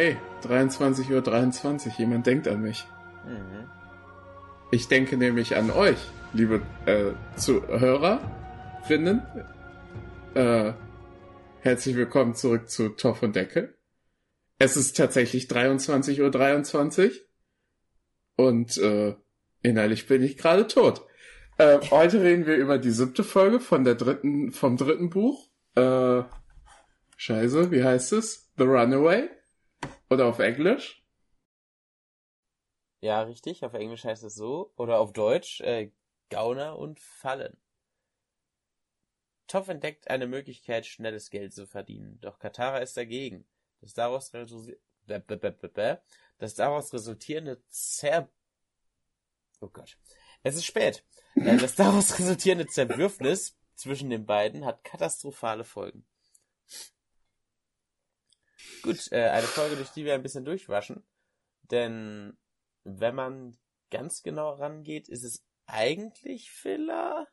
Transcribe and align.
Hey, 0.00 0.16
23.23 0.44 1.10
Uhr, 1.12 1.22
23, 1.22 1.98
jemand 1.98 2.24
denkt 2.24 2.46
an 2.46 2.62
mich. 2.62 2.86
Mhm. 3.26 3.68
Ich 4.70 4.86
denke 4.86 5.16
nämlich 5.16 5.56
an 5.56 5.72
euch, 5.72 5.98
liebe 6.32 6.62
äh, 6.86 7.14
Zuhörerinnen. 7.36 9.22
Äh, 10.34 10.72
herzlich 11.62 11.96
willkommen 11.96 12.36
zurück 12.36 12.70
zu 12.70 12.90
Toff 12.90 13.24
und 13.24 13.34
Deckel. 13.34 13.76
Es 14.60 14.76
ist 14.76 14.96
tatsächlich 14.96 15.46
23.23 15.46 16.22
Uhr 16.22 16.30
23 16.30 17.26
und 18.36 18.78
äh, 18.78 19.16
innerlich 19.62 20.06
bin 20.06 20.22
ich 20.22 20.36
gerade 20.36 20.68
tot. 20.68 21.04
Äh, 21.56 21.80
heute 21.90 22.22
reden 22.22 22.46
wir 22.46 22.54
über 22.54 22.78
die 22.78 22.92
siebte 22.92 23.24
Folge 23.24 23.58
von 23.58 23.82
der 23.82 23.96
dritten, 23.96 24.52
vom 24.52 24.76
dritten 24.76 25.10
Buch. 25.10 25.50
Äh, 25.74 26.22
Scheiße, 27.16 27.72
wie 27.72 27.82
heißt 27.82 28.12
es? 28.12 28.52
The 28.58 28.62
Runaway? 28.62 29.28
Oder 30.10 30.26
auf 30.26 30.38
Englisch? 30.38 31.02
Ja, 33.00 33.22
richtig. 33.22 33.64
Auf 33.64 33.74
Englisch 33.74 34.04
heißt 34.04 34.24
es 34.24 34.34
so. 34.34 34.72
Oder 34.76 34.98
auf 34.98 35.12
Deutsch 35.12 35.60
äh, 35.60 35.90
Gauner 36.30 36.78
und 36.78 37.00
Fallen. 37.00 37.56
Toff 39.46 39.68
entdeckt 39.68 40.10
eine 40.10 40.26
Möglichkeit, 40.26 40.86
schnelles 40.86 41.30
Geld 41.30 41.54
zu 41.54 41.66
verdienen. 41.66 42.18
Doch 42.20 42.38
Katara 42.38 42.78
ist 42.78 42.96
dagegen. 42.96 43.46
Das 43.80 43.94
daraus, 43.94 44.30
das 44.30 44.50
daraus 46.54 46.92
resultierende 46.92 47.62
Zer... 47.68 48.28
Oh 49.60 49.68
Gott. 49.68 49.96
Es 50.42 50.56
ist 50.56 50.66
spät. 50.66 51.04
Äh, 51.34 51.56
das 51.56 51.76
daraus 51.76 52.18
resultierende 52.18 52.66
Zerwürfnis 52.66 53.56
zwischen 53.74 54.10
den 54.10 54.26
beiden 54.26 54.64
hat 54.64 54.84
katastrophale 54.84 55.64
Folgen. 55.64 56.04
Gut, 58.82 59.12
äh, 59.12 59.28
eine 59.28 59.46
Folge, 59.46 59.76
durch 59.76 59.90
die 59.90 60.04
wir 60.04 60.14
ein 60.14 60.22
bisschen 60.22 60.44
durchwaschen. 60.44 61.04
Denn 61.70 62.36
wenn 62.84 63.14
man 63.14 63.56
ganz 63.90 64.22
genau 64.22 64.50
rangeht, 64.54 65.08
ist 65.08 65.24
es 65.24 65.44
eigentlich 65.66 66.50
Filler. 66.50 67.26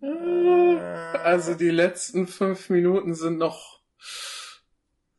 Äh, 0.00 0.06
also 0.06 1.54
die 1.54 1.70
letzten 1.70 2.26
fünf 2.26 2.70
Minuten 2.70 3.14
sind 3.14 3.38
noch 3.38 3.82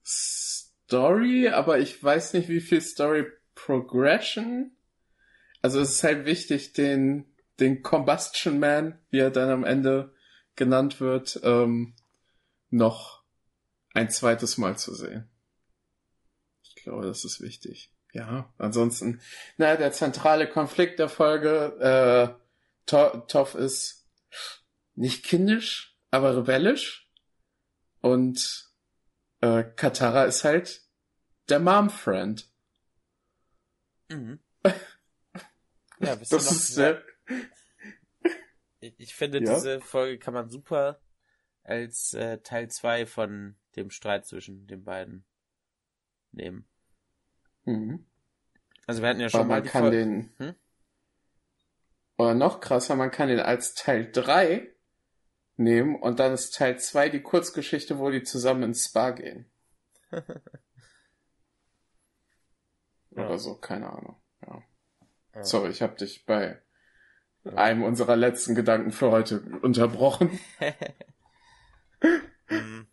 Story, 0.03 1.49
aber 1.49 1.79
ich 1.79 2.03
weiß 2.03 2.33
nicht, 2.33 2.49
wie 2.49 2.61
viel 2.61 2.81
Story 2.81 3.25
Progression. 3.55 4.75
Also 5.61 5.79
es 5.79 5.91
ist 5.91 6.03
halt 6.03 6.25
wichtig, 6.25 6.73
den, 6.73 7.33
den 7.59 7.81
Combustion 7.81 8.59
Man, 8.59 8.99
wie 9.09 9.19
er 9.19 9.31
dann 9.31 9.49
am 9.49 9.63
Ende 9.63 10.13
genannt 10.55 10.99
wird, 10.99 11.39
ähm, 11.43 11.95
noch 12.69 13.22
ein 13.93 14.09
zweites 14.09 14.57
Mal 14.57 14.77
zu 14.77 14.93
sehen. 14.93 15.29
Ich 16.63 16.75
glaube, 16.75 17.05
das 17.05 17.23
ist 17.25 17.41
wichtig. 17.41 17.91
Ja, 18.11 18.53
ansonsten, 18.57 19.21
na, 19.57 19.75
der 19.75 19.91
zentrale 19.91 20.47
Konflikt 20.47 20.99
der 20.99 21.09
Folge, 21.09 22.37
äh, 22.37 22.43
Toff 22.85 23.55
ist 23.55 24.07
nicht 24.93 25.23
kindisch, 25.25 25.97
aber 26.11 26.35
rebellisch. 26.37 27.09
Und 28.01 28.69
äh, 29.41 29.63
Katara 29.63 30.25
ist 30.25 30.43
halt 30.43 30.81
der 31.49 31.59
Mom-Friend. 31.59 32.47
Mhm. 34.09 34.39
Ja, 35.99 36.15
bist 36.15 36.33
das 36.33 36.51
ist 36.51 36.67
sehr... 36.67 37.03
Ich, 38.79 38.93
ich 38.99 39.15
finde, 39.15 39.41
ja? 39.43 39.55
diese 39.55 39.79
Folge 39.79 40.19
kann 40.19 40.33
man 40.33 40.49
super 40.49 40.99
als 41.63 42.13
äh, 42.13 42.39
Teil 42.39 42.69
2 42.69 43.05
von 43.05 43.55
dem 43.75 43.89
Streit 43.89 44.25
zwischen 44.25 44.67
den 44.67 44.83
beiden 44.83 45.25
nehmen. 46.31 46.67
Mhm. 47.65 48.05
Also 48.85 49.01
wir 49.01 49.09
hatten 49.09 49.21
ja 49.21 49.29
schon 49.29 49.41
Aber 49.41 49.49
mal 49.49 49.59
man 49.61 49.69
kann 49.69 49.83
Fol 49.83 49.91
den 49.91 50.33
hm? 50.37 50.55
oder 52.17 52.33
noch 52.35 52.59
krasser, 52.59 52.95
man 52.95 53.11
kann 53.11 53.29
den 53.29 53.39
als 53.39 53.73
Teil 53.75 54.11
3 54.11 54.67
nehmen 55.55 55.95
und 55.95 56.19
dann 56.19 56.33
ist 56.33 56.55
Teil 56.55 56.79
2 56.79 57.09
die 57.09 57.21
Kurzgeschichte, 57.21 57.97
wo 57.99 58.09
die 58.09 58.23
zusammen 58.23 58.63
ins 58.63 58.85
Spa 58.85 59.11
gehen. 59.11 59.49
Oder 63.11 63.29
ja. 63.29 63.37
so, 63.37 63.55
keine 63.55 63.91
Ahnung. 63.91 64.15
Ja. 64.45 64.63
ja. 65.35 65.43
Sorry, 65.43 65.69
ich 65.69 65.81
habe 65.81 65.95
dich 65.95 66.25
bei 66.25 66.61
ja. 67.43 67.53
einem 67.53 67.83
unserer 67.83 68.15
letzten 68.15 68.55
Gedanken 68.55 68.91
für 68.91 69.11
heute 69.11 69.41
unterbrochen. 69.61 70.39
mhm. 72.53 72.87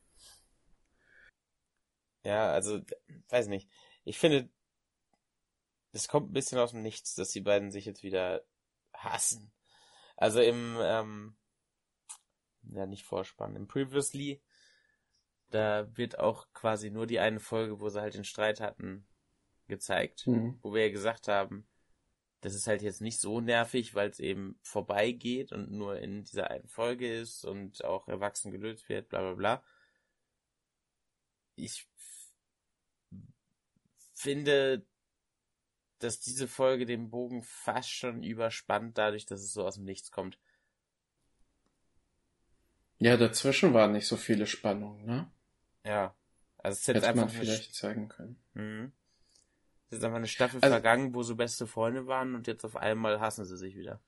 Ja, 2.25 2.53
also, 2.53 2.81
weiß 3.28 3.48
nicht. 3.48 3.69
Ich 4.04 4.19
finde, 4.19 4.50
es 5.93 6.09
kommt 6.09 6.31
ein 6.31 6.34
bisschen 6.34 6.59
aus 6.59 6.72
dem 6.72 6.82
Nichts, 6.82 7.15
dass 7.15 7.31
die 7.31 7.41
beiden 7.41 7.71
sich 7.71 7.84
jetzt 7.84 8.03
wieder 8.03 8.44
hassen. 8.93 9.53
Also 10.16 10.41
im, 10.41 10.76
ähm, 10.81 11.37
ja, 12.62 12.87
nicht 12.87 13.04
Vorspann, 13.04 13.56
im 13.56 13.66
Previously, 13.66 14.43
da 15.48 15.88
wird 15.97 16.19
auch 16.19 16.53
quasi 16.53 16.91
nur 16.91 17.06
die 17.06 17.19
eine 17.21 17.41
Folge, 17.41 17.81
wo 17.81 17.88
sie 17.88 18.00
halt 18.00 18.15
den 18.15 18.25
Streit 18.25 18.60
hatten, 18.60 19.06
gezeigt. 19.66 20.27
Mhm. 20.27 20.59
Wo 20.62 20.75
wir 20.75 20.87
ja 20.87 20.92
gesagt 20.92 21.28
haben, 21.28 21.66
das 22.41 22.55
ist 22.55 22.67
halt 22.67 22.83
jetzt 22.83 23.01
nicht 23.01 23.21
so 23.21 23.41
nervig, 23.41 23.95
weil 23.95 24.11
es 24.11 24.19
eben 24.19 24.59
vorbeigeht 24.62 25.53
und 25.53 25.71
nur 25.71 25.99
in 25.99 26.25
dieser 26.25 26.51
einen 26.51 26.69
Folge 26.69 27.12
ist 27.12 27.45
und 27.45 27.84
auch 27.84 28.09
erwachsen 28.09 28.51
gelöst 28.51 28.89
wird, 28.89 29.09
bla 29.09 29.21
bla 29.21 29.34
bla. 29.34 29.65
Ich 31.56 31.87
finde, 34.15 34.87
dass 35.99 36.21
diese 36.21 36.49
Folge 36.49 36.87
den 36.87 37.11
Bogen 37.11 37.43
fast 37.43 37.91
schon 37.91 38.23
überspannt, 38.23 38.97
dadurch, 38.97 39.27
dass 39.27 39.43
es 39.43 39.53
so 39.53 39.67
aus 39.67 39.75
dem 39.75 39.84
Nichts 39.84 40.11
kommt. 40.11 40.39
Ja, 42.99 43.17
dazwischen 43.17 43.75
waren 43.75 43.93
nicht 43.93 44.07
so 44.07 44.17
viele 44.17 44.47
Spannungen, 44.47 45.05
ne? 45.05 45.31
Ja. 45.84 46.15
Also 46.59 46.78
es 46.78 46.89
Hätte 46.89 47.09
einfach 47.09 47.22
man 47.22 47.28
vielleicht 47.31 47.75
zeigen 47.75 48.09
können. 48.09 48.43
Mhm. 48.55 48.93
Es 49.91 49.99
ist 49.99 50.05
einfach 50.05 50.19
eine 50.19 50.28
Staffel 50.28 50.61
also, 50.62 50.73
vergangen, 50.73 51.15
wo 51.15 51.23
so 51.23 51.34
beste 51.34 51.67
Freunde 51.67 52.06
waren 52.06 52.34
und 52.37 52.47
jetzt 52.47 52.65
auf 52.65 52.77
einmal 52.77 53.21
hassen 53.21 53.45
sie 53.45 53.56
sich 53.56 53.77
wieder. 53.77 54.01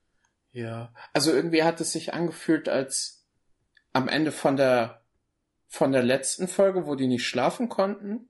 Ja. 0.52 0.94
Also 1.12 1.32
irgendwie 1.32 1.64
hat 1.64 1.80
es 1.80 1.92
sich 1.92 2.14
angefühlt, 2.14 2.68
als 2.68 3.26
am 3.92 4.08
Ende 4.08 4.32
von 4.32 4.56
der 4.56 5.02
von 5.66 5.90
der 5.90 6.02
letzten 6.02 6.48
Folge, 6.48 6.86
wo 6.86 6.94
die 6.94 7.06
nicht 7.06 7.26
schlafen 7.26 7.70
konnten, 7.70 8.28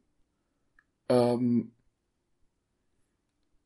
ähm, 1.09 1.75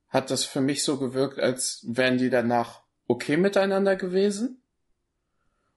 hat 0.09 0.31
das 0.31 0.45
für 0.45 0.63
mich 0.63 0.83
so 0.83 0.99
gewirkt, 0.99 1.39
als 1.39 1.85
wären 1.87 2.17
die 2.17 2.31
danach 2.31 2.85
okay 3.07 3.37
miteinander 3.37 3.95
gewesen. 3.95 4.63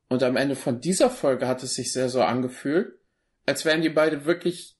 Und 0.08 0.24
am 0.24 0.38
Ende 0.38 0.56
von 0.56 0.80
dieser 0.80 1.09
Folge 1.09 1.46
hat 1.46 1.62
es 1.62 1.76
sich 1.76 1.91
sehr 1.91 2.09
so 2.09 2.24
angefühlt, 2.24 2.97
als 3.46 3.66
wären 3.66 3.81
die 3.81 3.90
beide 3.90 4.26
wirklich 4.26 4.78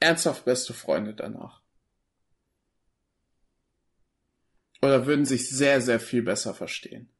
ernsthaft 0.00 0.44
beste 0.44 0.74
Freunde 0.74 1.14
danach. 1.14 1.62
Oder 4.82 5.06
würden 5.06 5.24
sich 5.24 5.48
sehr, 5.48 5.80
sehr 5.80 6.00
viel 6.00 6.22
besser 6.22 6.54
verstehen. 6.54 7.10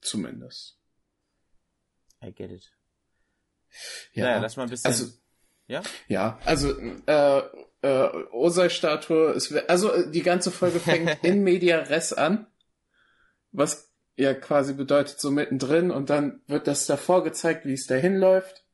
Zumindest. 0.00 0.78
I 2.22 2.32
get 2.32 2.50
it. 2.50 2.72
Ja, 4.12 4.24
naja, 4.24 4.38
lass 4.38 4.56
mal 4.56 4.64
ein 4.64 4.70
bisschen. 4.70 4.86
Also, 4.86 5.06
ja? 5.66 5.82
Ja, 6.08 6.38
also 6.44 6.78
äh, 6.78 7.42
äh, 7.82 8.26
Osei-Statue 8.30 9.32
ist 9.32 9.52
also 9.68 10.10
die 10.10 10.22
ganze 10.22 10.50
Folge 10.50 10.80
fängt 10.80 11.18
in 11.24 11.42
media 11.42 11.80
res 11.80 12.12
an, 12.12 12.46
was 13.52 13.92
ja 14.16 14.34
quasi 14.34 14.74
bedeutet 14.74 15.20
so 15.20 15.30
mittendrin 15.30 15.90
und 15.90 16.10
dann 16.10 16.42
wird 16.46 16.66
das 16.66 16.86
davor 16.86 17.22
gezeigt, 17.24 17.66
wie 17.66 17.74
es 17.74 17.86
dahin 17.86 18.16
läuft. 18.16 18.65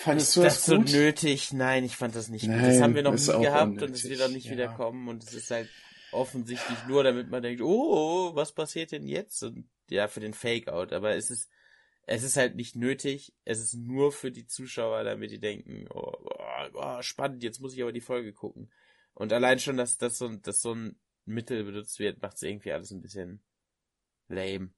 Fandest 0.00 0.36
ist 0.36 0.44
das, 0.44 0.54
das 0.56 0.66
so 0.66 0.76
nötig? 0.76 1.52
Nein, 1.52 1.84
ich 1.84 1.96
fand 1.96 2.14
das 2.16 2.28
nicht 2.28 2.46
Nein, 2.46 2.58
gut. 2.58 2.68
Das 2.68 2.80
haben 2.80 2.94
wir 2.94 3.02
noch 3.02 3.12
nie 3.12 3.44
gehabt 3.44 3.72
unnötig. 3.72 3.88
und 3.88 3.94
es 3.96 4.08
wird 4.08 4.22
auch 4.22 4.28
nicht 4.28 4.46
ja. 4.46 4.52
wieder 4.52 4.68
kommen 4.68 5.08
und 5.08 5.22
es 5.22 5.34
ist 5.34 5.50
halt 5.50 5.68
offensichtlich 6.12 6.78
nur, 6.88 7.04
damit 7.04 7.30
man 7.30 7.42
denkt, 7.42 7.60
oh, 7.62 8.34
was 8.34 8.52
passiert 8.52 8.92
denn 8.92 9.06
jetzt? 9.06 9.42
Und 9.42 9.68
ja, 9.90 10.08
für 10.08 10.20
den 10.20 10.34
Fake-Out. 10.34 10.92
Aber 10.92 11.14
es 11.14 11.30
ist 11.30 11.50
es 12.12 12.24
ist 12.24 12.36
halt 12.36 12.56
nicht 12.56 12.74
nötig. 12.74 13.34
Es 13.44 13.60
ist 13.60 13.74
nur 13.74 14.10
für 14.10 14.32
die 14.32 14.46
Zuschauer, 14.46 15.04
damit 15.04 15.30
die 15.30 15.38
denken, 15.38 15.86
oh, 15.90 16.12
oh, 16.20 16.68
oh, 16.74 17.02
spannend, 17.02 17.44
jetzt 17.44 17.60
muss 17.60 17.74
ich 17.74 17.82
aber 17.82 17.92
die 17.92 18.00
Folge 18.00 18.32
gucken. 18.32 18.68
Und 19.14 19.32
allein 19.32 19.60
schon, 19.60 19.76
dass, 19.76 19.96
dass, 19.96 20.18
so, 20.18 20.28
dass 20.28 20.60
so 20.60 20.74
ein 20.74 20.98
Mittel 21.24 21.62
benutzt 21.62 22.00
wird, 22.00 22.20
macht 22.20 22.34
es 22.34 22.42
irgendwie 22.42 22.72
alles 22.72 22.90
ein 22.90 23.00
bisschen 23.00 23.44
lame. 24.26 24.70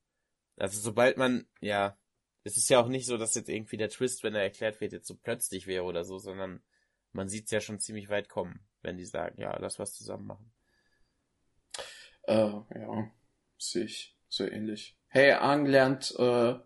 Also 0.57 0.79
sobald 0.79 1.17
man, 1.17 1.47
ja, 1.61 1.97
es 2.45 2.57
ist 2.57 2.69
ja 2.69 2.81
auch 2.81 2.89
nicht 2.89 3.07
so, 3.07 3.17
dass 3.17 3.35
jetzt 3.35 3.49
irgendwie 3.49 3.77
der 3.77 3.89
Twist, 3.89 4.23
wenn 4.23 4.35
er 4.35 4.43
erklärt 4.43 4.81
wird, 4.81 4.93
jetzt 4.93 5.07
so 5.07 5.17
plötzlich 5.17 5.67
wäre 5.67 5.85
oder 5.85 6.05
so, 6.05 6.19
sondern 6.19 6.63
man 7.13 7.29
sieht 7.29 7.47
es 7.47 7.51
ja 7.51 7.61
schon 7.61 7.79
ziemlich 7.79 8.09
weit 8.09 8.29
kommen, 8.29 8.67
wenn 8.83 8.97
die 8.97 9.05
sagen, 9.05 9.41
ja, 9.41 9.57
lass 9.59 9.79
was 9.79 9.95
zusammen 9.95 10.27
machen. 10.27 10.53
Äh, 12.25 12.35
ja, 12.35 13.11
sehe 13.59 13.85
ich 13.85 14.17
so 14.29 14.45
ähnlich. 14.45 14.97
Hey, 15.09 15.33
Ang 15.33 15.67
lernt 15.67 16.15
äh, 16.19 16.59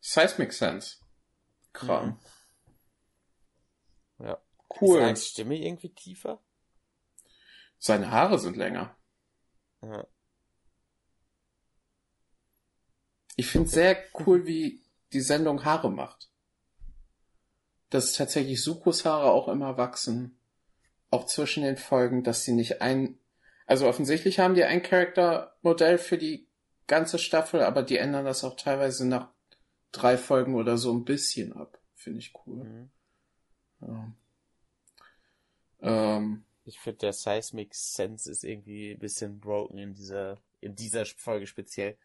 Seismic 0.00 0.52
Sense 0.52 0.98
Kram. 1.72 2.20
Ja. 4.18 4.40
Cool. 4.80 4.98
Ist 4.98 5.04
seine 5.04 5.16
Stimme 5.16 5.56
irgendwie 5.56 5.92
tiefer? 5.92 6.42
Seine 7.78 8.10
Haare 8.10 8.38
sind 8.38 8.56
länger. 8.56 8.96
Ja. 9.82 10.06
Ich 13.36 13.46
finde 13.48 13.68
sehr 13.68 13.96
cool, 14.20 14.46
wie 14.46 14.80
die 15.12 15.20
Sendung 15.20 15.64
Haare 15.64 15.90
macht. 15.90 16.30
Dass 17.90 18.12
tatsächlich 18.12 18.62
Sukos 18.62 19.04
Haare 19.04 19.30
auch 19.30 19.48
immer 19.48 19.76
wachsen. 19.76 20.38
Auch 21.10 21.26
zwischen 21.26 21.62
den 21.62 21.76
Folgen, 21.76 22.24
dass 22.24 22.44
sie 22.44 22.52
nicht 22.52 22.80
ein, 22.82 23.18
also 23.66 23.86
offensichtlich 23.88 24.40
haben 24.40 24.54
die 24.54 24.64
ein 24.64 24.82
Charaktermodell 24.82 25.98
für 25.98 26.18
die 26.18 26.48
ganze 26.86 27.18
Staffel, 27.18 27.62
aber 27.62 27.82
die 27.82 27.98
ändern 27.98 28.24
das 28.24 28.44
auch 28.44 28.56
teilweise 28.56 29.06
nach 29.06 29.28
drei 29.92 30.18
Folgen 30.18 30.54
oder 30.54 30.76
so 30.76 30.92
ein 30.92 31.04
bisschen 31.04 31.52
ab. 31.52 31.78
Finde 31.94 32.18
ich 32.18 32.32
cool. 32.46 32.64
Mhm. 32.64 32.90
Ja. 33.80 34.12
Ähm, 35.82 36.44
ich 36.64 36.80
finde, 36.80 36.98
der 36.98 37.12
Seismic 37.12 37.74
Sense 37.74 38.30
ist 38.30 38.44
irgendwie 38.44 38.92
ein 38.92 38.98
bisschen 38.98 39.38
broken 39.38 39.78
in 39.78 39.94
dieser, 39.94 40.38
in 40.60 40.74
dieser 40.74 41.04
Folge 41.06 41.46
speziell. 41.46 41.96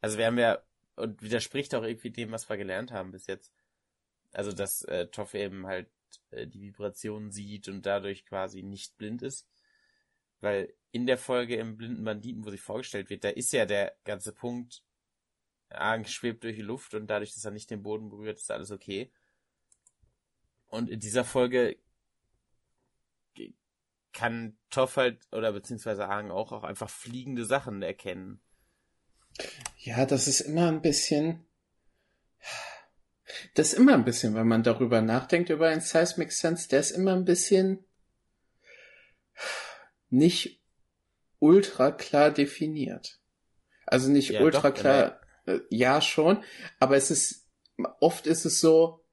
Also 0.00 0.18
wir 0.18 0.26
haben 0.26 0.38
ja, 0.38 0.58
und 0.96 1.22
widerspricht 1.22 1.74
auch 1.74 1.82
irgendwie 1.82 2.10
dem, 2.10 2.32
was 2.32 2.48
wir 2.48 2.56
gelernt 2.56 2.92
haben 2.92 3.12
bis 3.12 3.26
jetzt. 3.26 3.52
Also, 4.32 4.52
dass 4.52 4.82
äh, 4.82 5.06
Toff 5.08 5.34
eben 5.34 5.66
halt 5.66 5.88
äh, 6.30 6.46
die 6.46 6.60
Vibrationen 6.60 7.30
sieht 7.30 7.68
und 7.68 7.86
dadurch 7.86 8.26
quasi 8.26 8.62
nicht 8.62 8.96
blind 8.98 9.22
ist. 9.22 9.48
Weil 10.40 10.74
in 10.92 11.06
der 11.06 11.18
Folge 11.18 11.56
im 11.56 11.76
blinden 11.76 12.04
Banditen, 12.04 12.44
wo 12.44 12.50
sie 12.50 12.58
vorgestellt 12.58 13.10
wird, 13.10 13.24
da 13.24 13.30
ist 13.30 13.52
ja 13.52 13.66
der 13.66 13.96
ganze 14.04 14.32
Punkt, 14.32 14.82
Arg 15.70 16.08
schwebt 16.08 16.44
durch 16.44 16.56
die 16.56 16.62
Luft 16.62 16.94
und 16.94 17.08
dadurch, 17.08 17.34
dass 17.34 17.44
er 17.44 17.50
nicht 17.50 17.70
den 17.70 17.82
Boden 17.82 18.08
berührt, 18.08 18.38
ist 18.38 18.50
alles 18.50 18.70
okay. 18.70 19.10
Und 20.68 20.90
in 20.90 21.00
dieser 21.00 21.24
Folge 21.24 21.76
kann 24.12 24.56
Toff 24.70 24.96
halt, 24.96 25.26
oder 25.32 25.52
beziehungsweise 25.52 26.08
Argen 26.08 26.30
auch, 26.30 26.52
auch 26.52 26.64
einfach 26.64 26.88
fliegende 26.88 27.44
Sachen 27.44 27.82
erkennen. 27.82 28.40
Ja, 29.78 30.06
das 30.06 30.28
ist 30.28 30.40
immer 30.40 30.68
ein 30.68 30.82
bisschen. 30.82 31.44
Das 33.54 33.72
ist 33.72 33.78
immer 33.78 33.94
ein 33.94 34.04
bisschen, 34.04 34.34
wenn 34.34 34.46
man 34.46 34.62
darüber 34.62 35.00
nachdenkt, 35.00 35.50
über 35.50 35.68
einen 35.68 35.80
Seismic 35.80 36.32
Sense, 36.32 36.68
der 36.68 36.80
ist 36.80 36.90
immer 36.90 37.14
ein 37.14 37.24
bisschen 37.24 37.84
nicht 40.10 40.62
ultra 41.38 41.90
klar 41.90 42.30
definiert. 42.30 43.20
Also 43.86 44.10
nicht 44.10 44.30
ja, 44.30 44.40
ultra 44.40 44.70
doch, 44.70 44.80
klar, 44.80 45.20
äh, 45.46 45.60
ja 45.70 46.00
schon, 46.00 46.42
aber 46.80 46.96
es 46.96 47.10
ist, 47.10 47.48
oft 48.00 48.26
ist 48.26 48.44
es 48.44 48.60
so, 48.60 49.04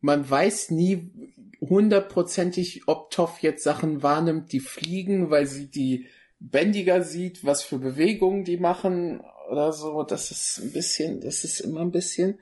man 0.00 0.28
weiß 0.28 0.70
nie 0.70 1.12
hundertprozentig, 1.60 2.86
ob 2.86 3.10
Toff 3.10 3.40
jetzt 3.40 3.64
Sachen 3.64 4.02
wahrnimmt, 4.02 4.52
die 4.52 4.60
fliegen, 4.60 5.30
weil 5.30 5.46
sie 5.46 5.70
die 5.70 6.08
bändiger 6.40 7.02
sieht, 7.02 7.44
was 7.44 7.62
für 7.62 7.78
Bewegungen 7.78 8.44
die 8.44 8.56
machen 8.56 9.20
oder 9.50 9.72
so. 9.72 10.02
Das 10.02 10.30
ist 10.30 10.58
ein 10.58 10.72
bisschen, 10.72 11.20
das 11.20 11.44
ist 11.44 11.60
immer 11.60 11.80
ein 11.80 11.92
bisschen 11.92 12.40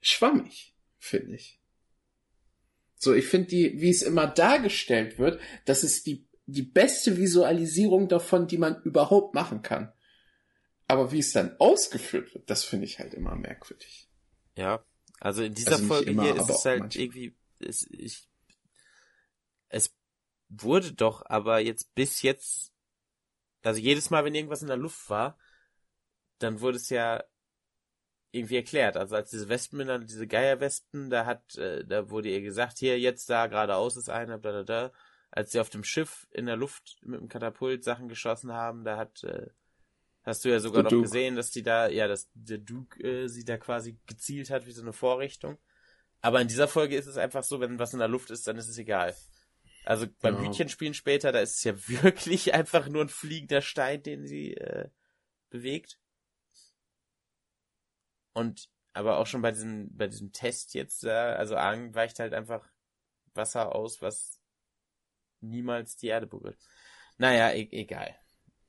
schwammig, 0.00 0.74
finde 0.98 1.34
ich. 1.34 1.60
So, 2.96 3.14
ich 3.14 3.26
finde 3.26 3.48
die, 3.48 3.80
wie 3.80 3.90
es 3.90 4.02
immer 4.02 4.26
dargestellt 4.26 5.18
wird, 5.18 5.40
das 5.66 5.84
ist 5.84 6.06
die, 6.06 6.26
die 6.46 6.62
beste 6.62 7.18
Visualisierung 7.18 8.08
davon, 8.08 8.46
die 8.46 8.58
man 8.58 8.82
überhaupt 8.82 9.34
machen 9.34 9.62
kann. 9.62 9.92
Aber 10.88 11.12
wie 11.12 11.18
es 11.18 11.32
dann 11.32 11.56
ausgeführt 11.58 12.34
wird, 12.34 12.48
das 12.48 12.64
finde 12.64 12.86
ich 12.86 12.98
halt 12.98 13.12
immer 13.12 13.34
merkwürdig. 13.34 14.08
Ja, 14.56 14.84
also 15.20 15.42
in 15.42 15.54
dieser 15.54 15.72
also 15.72 15.86
Folge 15.86 16.10
immer, 16.10 16.22
hier 16.22 16.36
ist 16.36 16.50
es 16.50 16.64
halt 16.64 16.80
manchmal. 16.80 17.04
irgendwie, 17.04 17.36
es, 17.58 17.86
ich, 17.90 18.28
es 19.68 19.92
wurde 20.48 20.92
doch 20.92 21.24
aber 21.26 21.58
jetzt 21.60 21.94
bis 21.94 22.22
jetzt, 22.22 22.72
also 23.66 23.80
jedes 23.80 24.10
Mal, 24.10 24.24
wenn 24.24 24.34
irgendwas 24.34 24.62
in 24.62 24.68
der 24.68 24.76
Luft 24.76 25.10
war, 25.10 25.38
dann 26.38 26.60
wurde 26.60 26.76
es 26.76 26.88
ja 26.90 27.24
irgendwie 28.30 28.56
erklärt. 28.56 28.96
Also 28.96 29.16
als 29.16 29.30
diese 29.30 29.48
Wespen, 29.48 30.06
diese 30.06 30.26
Geierwespen, 30.26 31.10
da 31.10 31.26
hat, 31.26 31.56
äh, 31.56 31.84
da 31.84 32.10
wurde 32.10 32.28
ihr 32.28 32.42
gesagt, 32.42 32.78
hier, 32.78 32.98
jetzt 32.98 33.28
da 33.30 33.46
geradeaus 33.46 33.96
ist 33.96 34.10
einer, 34.10 34.38
bla, 34.38 34.52
bla, 34.52 34.62
bla. 34.62 34.92
Als 35.30 35.52
sie 35.52 35.60
auf 35.60 35.70
dem 35.70 35.84
Schiff 35.84 36.26
in 36.30 36.46
der 36.46 36.56
Luft 36.56 36.98
mit 37.02 37.20
dem 37.20 37.28
Katapult 37.28 37.82
Sachen 37.82 38.08
geschossen 38.08 38.52
haben, 38.52 38.84
da 38.84 38.96
hat, 38.96 39.24
äh, 39.24 39.48
hast 40.22 40.44
du 40.44 40.50
ja 40.50 40.60
sogar 40.60 40.82
der 40.82 40.84
noch 40.84 40.90
Duke. 40.90 41.02
gesehen, 41.02 41.36
dass 41.36 41.50
die 41.50 41.62
da, 41.62 41.88
ja, 41.88 42.08
dass 42.08 42.30
der 42.34 42.58
Duke 42.58 43.02
äh, 43.02 43.28
sie 43.28 43.44
da 43.44 43.56
quasi 43.56 43.98
gezielt 44.06 44.50
hat 44.50 44.66
wie 44.66 44.72
so 44.72 44.82
eine 44.82 44.92
Vorrichtung. 44.92 45.58
Aber 46.20 46.40
in 46.40 46.48
dieser 46.48 46.68
Folge 46.68 46.96
ist 46.96 47.06
es 47.06 47.16
einfach 47.16 47.42
so, 47.42 47.60
wenn 47.60 47.78
was 47.78 47.92
in 47.92 47.98
der 47.98 48.08
Luft 48.08 48.30
ist, 48.30 48.46
dann 48.46 48.56
ist 48.56 48.68
es 48.68 48.78
egal. 48.78 49.14
Also 49.86 50.08
beim 50.20 50.34
ja. 50.34 50.48
Hütchenspielen 50.48 50.94
später, 50.94 51.30
da 51.30 51.38
ist 51.38 51.58
es 51.58 51.64
ja 51.64 51.88
wirklich 52.02 52.52
einfach 52.52 52.88
nur 52.88 53.02
ein 53.02 53.08
fliegender 53.08 53.62
Stein, 53.62 54.02
den 54.02 54.26
sie 54.26 54.54
äh, 54.54 54.90
bewegt. 55.48 55.98
Und 58.32 58.68
aber 58.92 59.18
auch 59.18 59.26
schon 59.26 59.42
bei 59.42 59.52
diesem, 59.52 59.94
bei 59.96 60.08
diesem 60.08 60.32
Test 60.32 60.74
jetzt, 60.74 61.04
äh, 61.04 61.10
also 61.10 61.56
Argen 61.56 61.94
weicht 61.94 62.18
halt 62.18 62.34
einfach 62.34 62.68
Wasser 63.34 63.74
aus, 63.74 64.02
was 64.02 64.40
niemals 65.40 65.96
die 65.96 66.08
Erde 66.08 66.26
berührt. 66.26 66.58
Naja, 67.18 67.50
e 67.50 67.68
egal. 67.70 68.16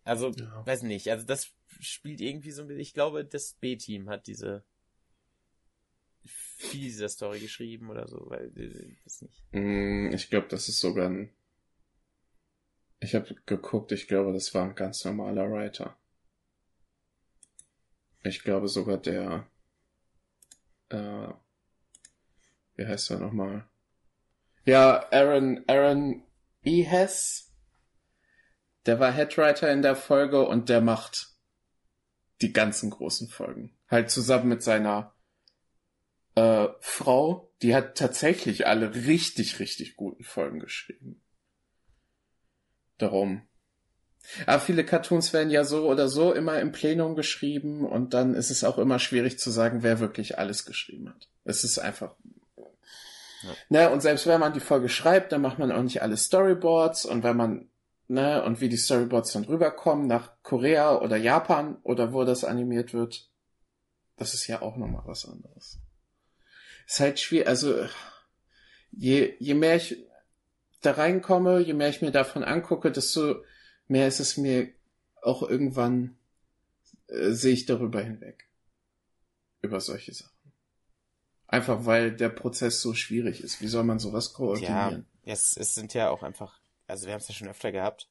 Also, 0.04 0.30
ja. 0.30 0.66
weiß 0.66 0.84
nicht, 0.84 1.10
also 1.10 1.26
das 1.26 1.54
spielt 1.80 2.22
irgendwie 2.22 2.52
so 2.52 2.62
ein 2.62 2.68
bisschen, 2.68 2.82
ich 2.82 2.94
glaube, 2.94 3.26
das 3.26 3.54
B-Team 3.54 4.10
hat 4.10 4.28
diese 4.28 4.64
viel 6.58 7.10
Story 7.10 7.40
geschrieben 7.40 7.90
oder 7.90 8.08
so, 8.08 8.30
weil 8.30 8.52
das 9.04 9.22
nicht. 9.22 9.44
Mm, 9.54 10.12
ich 10.14 10.30
glaube, 10.30 10.48
das 10.48 10.70
ist 10.70 10.80
sogar 10.80 11.10
ein. 11.10 11.30
Ich 13.00 13.16
habe 13.16 13.36
geguckt, 13.46 13.92
ich 13.92 14.08
glaube, 14.08 14.34
das 14.34 14.54
war 14.54 14.64
ein 14.64 14.76
ganz 14.76 15.06
normaler 15.06 15.50
Writer. 15.52 15.96
Ich 18.24 18.44
glaube 18.44 18.68
sogar 18.68 18.98
der 18.98 19.48
äh, 20.90 21.28
wie 22.78 22.86
heißt 22.86 23.12
er 23.12 23.20
nochmal? 23.20 23.66
Ja, 24.66 25.10
Aaron, 25.12 25.64
Aaron 25.68 26.24
Ehes. 26.64 27.52
Der 28.86 29.00
war 29.00 29.12
Headwriter 29.12 29.72
in 29.72 29.82
der 29.82 29.96
Folge 29.96 30.48
und 30.48 30.70
der 30.70 30.82
macht 30.82 31.30
die 32.42 32.54
ganzen 32.54 32.90
großen 32.90 33.28
Folgen. 33.28 33.76
Halt 33.90 34.12
zusammen 34.12 34.48
mit 34.50 34.64
seiner 34.64 35.14
äh, 36.38 36.70
Frau, 36.80 37.52
die 37.62 37.76
hat 37.76 37.98
tatsächlich 37.98 38.68
alle 38.68 38.94
richtig, 38.94 39.60
richtig 39.60 39.96
guten 39.96 40.24
Folgen 40.24 40.60
geschrieben. 40.60 41.22
Darum 42.98 43.48
aber 44.46 44.60
viele 44.60 44.84
Cartoons 44.84 45.34
werden 45.34 45.50
ja 45.50 45.64
so 45.64 45.90
oder 45.90 46.10
so 46.10 46.34
immer 46.34 46.60
im 46.60 46.72
Plenum 46.72 47.16
geschrieben 47.16 47.86
und 47.86 48.14
dann 48.14 48.34
ist 48.34 48.52
es 48.52 48.64
auch 48.64 48.78
immer 48.78 49.00
schwierig 49.00 49.40
zu 49.40 49.52
sagen, 49.52 49.84
wer 49.84 50.00
wirklich 50.00 50.38
alles 50.38 50.66
geschrieben 50.66 51.10
hat. 51.10 51.30
Es 51.46 51.64
ist 51.64 51.80
einfach. 51.80 52.16
Ja. 53.44 53.50
Ne, 53.70 53.90
und 53.90 54.02
selbst 54.02 54.28
wenn 54.28 54.40
man 54.40 54.54
die 54.54 54.60
Folge 54.60 54.90
schreibt, 54.90 55.32
dann 55.32 55.42
macht 55.42 55.60
man 55.60 55.72
auch 55.72 55.82
nicht 55.82 56.02
alle 56.02 56.18
Storyboards 56.18 57.06
und 57.06 57.24
wenn 57.24 57.38
man, 57.38 57.70
ne, 58.08 58.44
und 58.44 58.60
wie 58.60 58.70
die 58.70 58.78
Storyboards 58.78 59.32
dann 59.32 59.46
rüberkommen 59.46 60.08
nach 60.08 60.32
Korea 60.44 60.98
oder 60.98 61.16
Japan 61.18 61.78
oder 61.84 62.12
wo 62.14 62.24
das 62.24 62.44
animiert 62.44 62.94
wird, 62.94 63.30
das 64.18 64.34
ist 64.34 64.48
ja 64.48 64.62
auch 64.62 64.76
nochmal 64.76 65.04
was 65.06 65.26
anderes. 65.26 65.80
Ist 66.88 67.02
halt 67.02 67.20
schwierig, 67.20 67.48
also 67.48 67.86
je, 68.92 69.36
je 69.40 69.54
mehr 69.54 69.76
ich 69.76 69.98
da 70.82 70.92
reinkomme, 70.92 71.60
je 71.60 71.74
mehr 71.74 71.90
ich 71.90 72.02
mir 72.02 72.12
davon 72.12 72.46
angucke, 72.46 72.92
desto 72.92 73.44
mehr 73.88 74.08
ist 74.08 74.22
es 74.22 74.38
mir 74.38 74.70
auch 75.22 75.44
irgendwann, 75.44 76.18
äh, 77.08 77.32
sehe 77.32 77.54
ich 77.54 77.66
darüber 77.66 78.02
hinweg. 78.02 78.48
Über 79.62 79.82
solche 79.82 80.14
Sachen. 80.14 80.32
Einfach 81.48 81.86
weil 81.86 82.16
der 82.16 82.30
Prozess 82.30 82.82
so 82.82 82.94
schwierig 82.94 83.42
ist. 83.42 83.62
Wie 83.62 83.68
soll 83.68 83.84
man 83.84 84.00
sowas 84.00 84.34
koordinieren? 84.34 85.06
Ja, 85.24 85.34
es, 85.34 85.58
es 85.58 85.76
sind 85.76 85.94
ja 85.94 86.10
auch 86.10 86.24
einfach, 86.24 86.62
also 86.88 87.06
wir 87.06 87.14
haben 87.14 87.22
es 87.22 87.28
ja 87.28 87.34
schon 87.36 87.50
öfter 87.50 87.74
gehabt, 87.74 88.10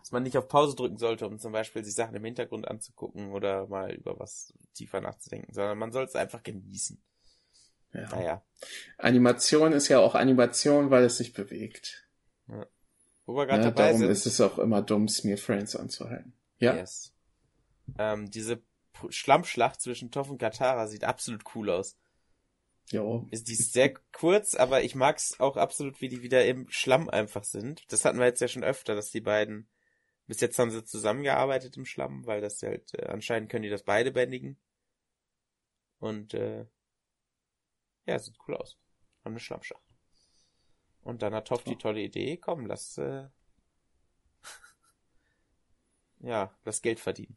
dass 0.00 0.10
man 0.10 0.24
nicht 0.24 0.36
auf 0.36 0.48
Pause 0.48 0.74
drücken 0.74 0.98
sollte, 0.98 1.26
um 1.26 1.38
zum 1.38 1.52
Beispiel 1.52 1.84
sich 1.84 1.94
Sachen 1.94 2.16
im 2.16 2.24
Hintergrund 2.24 2.66
anzugucken 2.66 3.30
oder 3.30 3.68
mal 3.68 3.92
über 3.92 4.18
was 4.18 4.52
tiefer 4.74 5.00
nachzudenken, 5.00 5.52
sondern 5.52 5.78
man 5.78 5.92
soll 5.92 6.04
es 6.04 6.16
einfach 6.16 6.42
genießen. 6.42 7.00
Ja. 7.92 8.08
Naja. 8.08 8.42
Animation 8.98 9.72
ist 9.72 9.88
ja 9.88 9.98
auch 10.00 10.14
Animation, 10.14 10.90
weil 10.90 11.04
es 11.04 11.18
sich 11.18 11.32
bewegt. 11.32 12.08
Ja. 12.48 12.66
Wo 13.26 13.36
wir 13.36 13.46
gerade 13.46 13.64
ja, 13.64 13.70
dabei 13.70 13.86
darum 13.86 14.00
sind. 14.00 14.10
ist 14.10 14.26
es 14.26 14.40
auch 14.40 14.58
immer 14.58 14.82
dumm, 14.82 15.08
Smear 15.08 15.38
Frames 15.38 15.76
anzuhalten. 15.76 16.32
Ja. 16.58 16.74
Yes. 16.76 17.12
Ähm, 17.98 18.30
diese 18.30 18.62
Schlammschlacht 19.08 19.80
zwischen 19.80 20.10
Toff 20.10 20.30
und 20.30 20.38
Katara 20.38 20.86
sieht 20.86 21.04
absolut 21.04 21.42
cool 21.54 21.70
aus. 21.70 21.96
Jo. 22.90 23.26
Ist 23.30 23.48
die 23.48 23.52
ist 23.52 23.72
sehr 23.72 23.94
kurz, 24.12 24.54
aber 24.54 24.82
ich 24.82 24.94
mag's 24.94 25.38
auch 25.40 25.56
absolut, 25.56 26.00
wie 26.00 26.08
die 26.08 26.22
wieder 26.22 26.44
im 26.44 26.68
Schlamm 26.68 27.08
einfach 27.08 27.44
sind. 27.44 27.84
Das 27.92 28.04
hatten 28.04 28.18
wir 28.18 28.26
jetzt 28.26 28.40
ja 28.40 28.48
schon 28.48 28.64
öfter, 28.64 28.94
dass 28.94 29.10
die 29.10 29.20
beiden 29.20 29.68
bis 30.26 30.40
jetzt 30.40 30.58
haben 30.58 30.70
sie 30.70 30.84
zusammengearbeitet 30.84 31.76
im 31.76 31.84
Schlamm, 31.84 32.26
weil 32.26 32.40
das 32.40 32.62
halt 32.62 32.94
äh, 32.94 33.06
anscheinend 33.06 33.50
können 33.50 33.64
die 33.64 33.70
das 33.70 33.82
beide 33.82 34.12
bändigen. 34.12 34.56
Und 35.98 36.34
äh, 36.34 36.66
ja, 38.06 38.18
sieht 38.18 38.36
cool 38.46 38.56
aus. 38.56 38.78
Haben 39.24 39.32
eine 39.32 39.40
Schlammschach. 39.40 39.80
Und 41.02 41.22
dann 41.22 41.34
hat 41.34 41.48
Toff 41.48 41.64
die 41.64 41.76
tolle 41.76 42.00
Idee, 42.00 42.36
komm, 42.36 42.66
lass, 42.66 42.96
äh, 42.98 43.28
ja, 46.20 46.56
das 46.64 46.82
Geld 46.82 47.00
verdienen. 47.00 47.36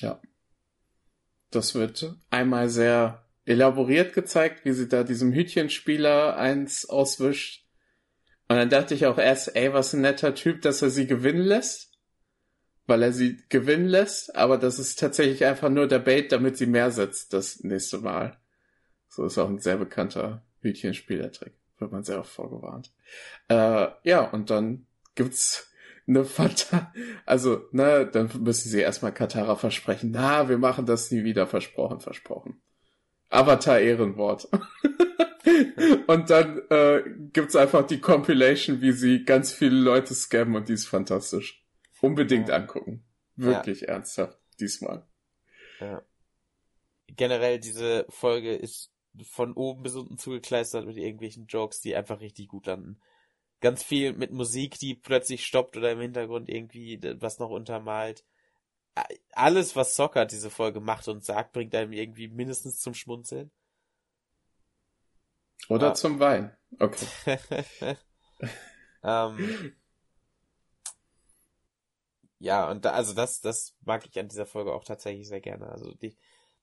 Ja. 0.00 0.20
Das 1.50 1.74
wird 1.74 2.16
einmal 2.30 2.68
sehr 2.68 3.26
elaboriert 3.44 4.12
gezeigt, 4.14 4.64
wie 4.64 4.72
sie 4.72 4.88
da 4.88 5.02
diesem 5.04 5.32
Hütchenspieler 5.32 6.36
eins 6.36 6.88
auswischt. 6.88 7.66
Und 8.48 8.56
dann 8.56 8.70
dachte 8.70 8.94
ich 8.94 9.06
auch 9.06 9.18
erst, 9.18 9.56
ey, 9.56 9.72
was 9.72 9.92
ein 9.92 10.02
netter 10.02 10.34
Typ, 10.34 10.62
dass 10.62 10.82
er 10.82 10.90
sie 10.90 11.06
gewinnen 11.06 11.42
lässt. 11.42 11.98
Weil 12.86 13.02
er 13.02 13.12
sie 13.12 13.42
gewinnen 13.50 13.88
lässt, 13.88 14.34
aber 14.34 14.56
das 14.56 14.78
ist 14.78 14.98
tatsächlich 14.98 15.44
einfach 15.44 15.68
nur 15.68 15.86
der 15.86 15.98
Bait, 15.98 16.32
damit 16.32 16.56
sie 16.56 16.66
mehr 16.66 16.90
setzt 16.90 17.34
das 17.34 17.60
nächste 17.60 17.98
Mal. 17.98 18.37
So 19.18 19.24
ist 19.24 19.36
auch 19.36 19.48
ein 19.48 19.58
sehr 19.58 19.78
bekannter 19.78 20.44
Hütchenspielertrick. 20.60 21.52
Wird 21.80 21.90
man 21.90 22.04
sehr 22.04 22.20
oft 22.20 22.30
vorgewarnt. 22.30 22.92
Äh, 23.48 23.88
ja, 24.04 24.20
und 24.30 24.48
dann 24.48 24.86
gibt's 25.16 25.72
eine 26.06 26.24
Fanta, 26.24 26.92
also, 27.26 27.66
ne, 27.72 28.06
dann 28.06 28.30
müssen 28.38 28.68
sie 28.68 28.78
erstmal 28.78 29.12
Katara 29.12 29.56
versprechen, 29.56 30.12
na, 30.12 30.48
wir 30.48 30.56
machen 30.56 30.86
das 30.86 31.10
nie 31.10 31.24
wieder, 31.24 31.48
versprochen, 31.48 31.98
versprochen. 31.98 32.62
Avatar 33.28 33.80
Ehrenwort. 33.80 34.48
und 36.06 36.30
dann 36.30 36.62
äh, 36.70 37.02
gibt's 37.32 37.56
einfach 37.56 37.88
die 37.88 38.00
Compilation, 38.00 38.80
wie 38.82 38.92
sie 38.92 39.24
ganz 39.24 39.52
viele 39.52 39.80
Leute 39.80 40.14
scammen 40.14 40.54
und 40.54 40.68
die 40.68 40.74
ist 40.74 40.86
fantastisch. 40.86 41.66
Unbedingt 42.00 42.52
angucken. 42.52 43.02
Wirklich 43.34 43.80
ja. 43.80 43.88
ernsthaft, 43.88 44.38
diesmal. 44.60 45.04
Ja. 45.80 46.02
Generell, 47.16 47.58
diese 47.58 48.06
Folge 48.10 48.54
ist 48.54 48.92
von 49.24 49.52
oben 49.54 49.82
bis 49.82 49.94
unten 49.94 50.18
zugekleistert 50.18 50.86
mit 50.86 50.96
irgendwelchen 50.96 51.46
Jokes, 51.46 51.80
die 51.80 51.96
einfach 51.96 52.20
richtig 52.20 52.48
gut 52.48 52.66
landen. 52.66 53.00
Ganz 53.60 53.82
viel 53.82 54.12
mit 54.12 54.30
Musik, 54.32 54.78
die 54.78 54.94
plötzlich 54.94 55.44
stoppt 55.44 55.76
oder 55.76 55.92
im 55.92 56.00
Hintergrund 56.00 56.48
irgendwie 56.48 57.00
was 57.20 57.38
noch 57.38 57.50
untermalt. 57.50 58.24
Alles, 59.32 59.76
was 59.76 59.96
Soccer 59.96 60.26
diese 60.26 60.50
Folge 60.50 60.80
macht 60.80 61.08
und 61.08 61.24
sagt, 61.24 61.52
bringt 61.52 61.74
einem 61.74 61.92
irgendwie 61.92 62.28
mindestens 62.28 62.80
zum 62.80 62.94
Schmunzeln. 62.94 63.50
Oder 65.68 65.90
ah. 65.90 65.94
zum 65.94 66.18
Wein. 66.20 66.56
Okay. 66.78 67.38
ähm, 69.02 69.74
ja, 72.38 72.70
und 72.70 72.84
da, 72.84 72.92
also 72.92 73.14
das, 73.14 73.40
das 73.40 73.76
mag 73.84 74.06
ich 74.06 74.18
an 74.18 74.28
dieser 74.28 74.46
Folge 74.46 74.72
auch 74.72 74.84
tatsächlich 74.84 75.28
sehr 75.28 75.40
gerne. 75.40 75.68
Also 75.68 75.92
die, 75.94 76.16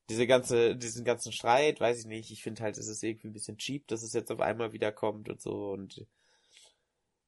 diese 0.09 0.27
ganze, 0.27 0.75
diesen 0.75 1.03
ganzen 1.03 1.31
Streit, 1.31 1.79
weiß 1.79 1.99
ich 1.99 2.05
nicht, 2.05 2.31
ich 2.31 2.43
finde 2.43 2.63
halt, 2.63 2.77
es 2.77 2.87
ist 2.87 3.03
irgendwie 3.03 3.27
ein 3.27 3.33
bisschen 3.33 3.57
cheap, 3.57 3.87
dass 3.87 4.03
es 4.03 4.13
jetzt 4.13 4.31
auf 4.31 4.39
einmal 4.39 4.71
wieder 4.71 4.91
kommt 4.91 5.29
und 5.29 5.41
so 5.41 5.71
und 5.71 6.05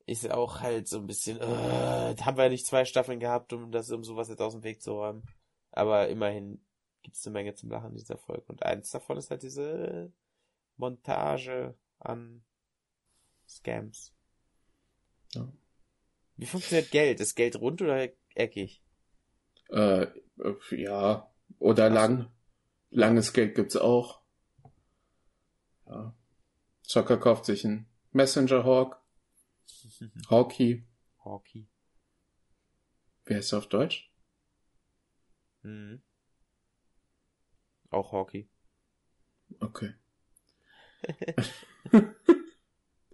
ist 0.06 0.30
auch 0.32 0.62
halt 0.62 0.88
so 0.88 1.00
ein 1.00 1.08
bisschen, 1.08 1.38
äh, 1.38 2.16
haben 2.22 2.38
wir 2.38 2.46
ja 2.46 2.50
nicht 2.50 2.66
zwei 2.66 2.86
Staffeln 2.86 3.20
gehabt, 3.20 3.52
um 3.52 3.72
das, 3.72 3.92
um 3.92 4.04
sowas 4.04 4.30
jetzt 4.30 4.42
aus 4.42 4.54
dem 4.54 4.64
Weg 4.64 4.82
zu 4.82 4.94
räumen. 4.94 5.24
Aber 5.72 6.08
immerhin 6.08 6.62
gibt 7.04 7.18
es 7.18 7.26
eine 7.26 7.34
Menge 7.34 7.56
zum 7.56 7.70
Lachen 7.70 7.92
in 7.92 7.98
dieser 7.98 8.18
Folge. 8.18 8.46
Und 8.48 8.64
eins 8.64 8.90
davon 8.90 9.18
ist 9.18 9.32
halt 9.32 9.44
diese 9.44 10.12
Montage 10.78 11.76
an 12.00 12.44
Scams. 13.48 14.14
Ja. 15.34 15.48
Wie 16.38 16.46
funktioniert 16.46 16.92
Geld? 16.92 17.20
Ist 17.20 17.36
Geld 17.36 17.60
rund 17.60 17.82
oder 17.82 18.08
eckig? 18.36 18.82
Äh, 19.70 20.08
ja, 20.72 21.30
oder 21.60 21.90
lang. 21.90 22.32
Langes 22.89 23.34
Geld 23.34 23.56
gibt's 23.56 23.75
auch. 23.75 24.22
Ja. 25.88 26.13
Zocker 26.84 27.17
kauft 27.17 27.46
sich 27.46 27.65
einen 27.65 27.88
Messenger 28.12 28.63
Hawk. 28.63 29.01
Hawkey. 30.29 30.86
Hawkey. 31.24 31.67
Wie 33.25 33.36
heißt 33.36 33.53
er 33.53 33.60
auf 33.60 33.67
Deutsch? 33.67 34.12
Mhm. 35.63 36.01
Auch 37.89 38.12
Hawkey. 38.12 38.50
Okay. 39.60 39.94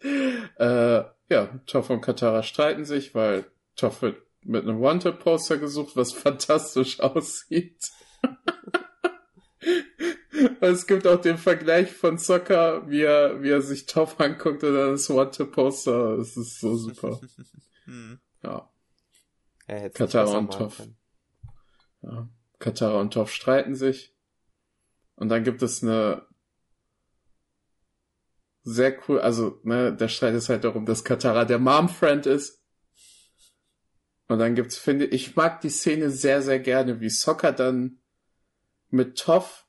äh, 0.58 1.04
ja, 1.30 1.60
Toff 1.66 1.90
und 1.90 2.02
Katara 2.02 2.44
streiten 2.44 2.86
sich, 2.86 3.16
weil 3.16 3.46
Toff 3.76 4.02
wird 4.02 4.22
mit 4.42 4.64
einem 4.64 4.82
Wanted-Poster 4.82 5.58
gesucht, 5.58 5.96
was 5.96 6.14
fantastisch 6.14 7.00
aussieht. 7.00 7.80
Es 10.72 10.88
gibt 10.88 11.08
auch 11.08 11.20
den 11.20 11.38
Vergleich 11.38 11.92
von 11.92 12.18
Soccer, 12.18 12.90
wie 12.90 13.02
er, 13.02 13.42
wie 13.42 13.50
er 13.50 13.62
sich 13.62 13.86
Toff 13.86 14.20
anguckt 14.20 14.64
und 14.64 14.74
dann 14.74 14.92
das 14.92 15.10
Wanted-Poster. 15.10 16.18
Es 16.20 16.38
ist 16.38 16.60
so 16.60 16.76
super. 16.76 17.20
hm. 17.86 18.20
Ja. 18.44 18.70
Katara 19.94 20.38
und 20.38 20.52
Toff. 20.52 20.84
Ja. 22.02 22.28
Katara 22.60 23.00
und 23.00 23.14
Toff 23.14 23.32
streiten 23.32 23.74
sich. 23.74 24.14
Und 25.16 25.30
dann 25.30 25.46
gibt 25.46 25.62
es 25.62 25.82
eine 25.82 26.28
sehr 28.64 28.98
cool, 29.08 29.22
also, 29.22 29.62
ne, 29.64 29.96
der 29.96 30.10
Streit 30.10 30.36
ist 30.36 30.50
halt 30.50 30.66
darum, 30.66 30.86
dass 30.86 31.06
Katara 31.06 31.46
der 31.46 31.60
Mom-Friend 31.60 32.26
ist. 32.26 32.62
Und 34.28 34.40
dann 34.40 34.56
gibt's, 34.56 34.78
finde 34.78 35.06
ich, 35.06 35.36
mag 35.36 35.62
die 35.62 35.70
Szene 35.70 36.10
sehr, 36.10 36.42
sehr 36.42 36.60
gerne, 36.60 37.00
wie 37.00 37.10
Soccer 37.10 37.52
dann 37.52 38.00
mit 38.90 39.18
Toff 39.18 39.63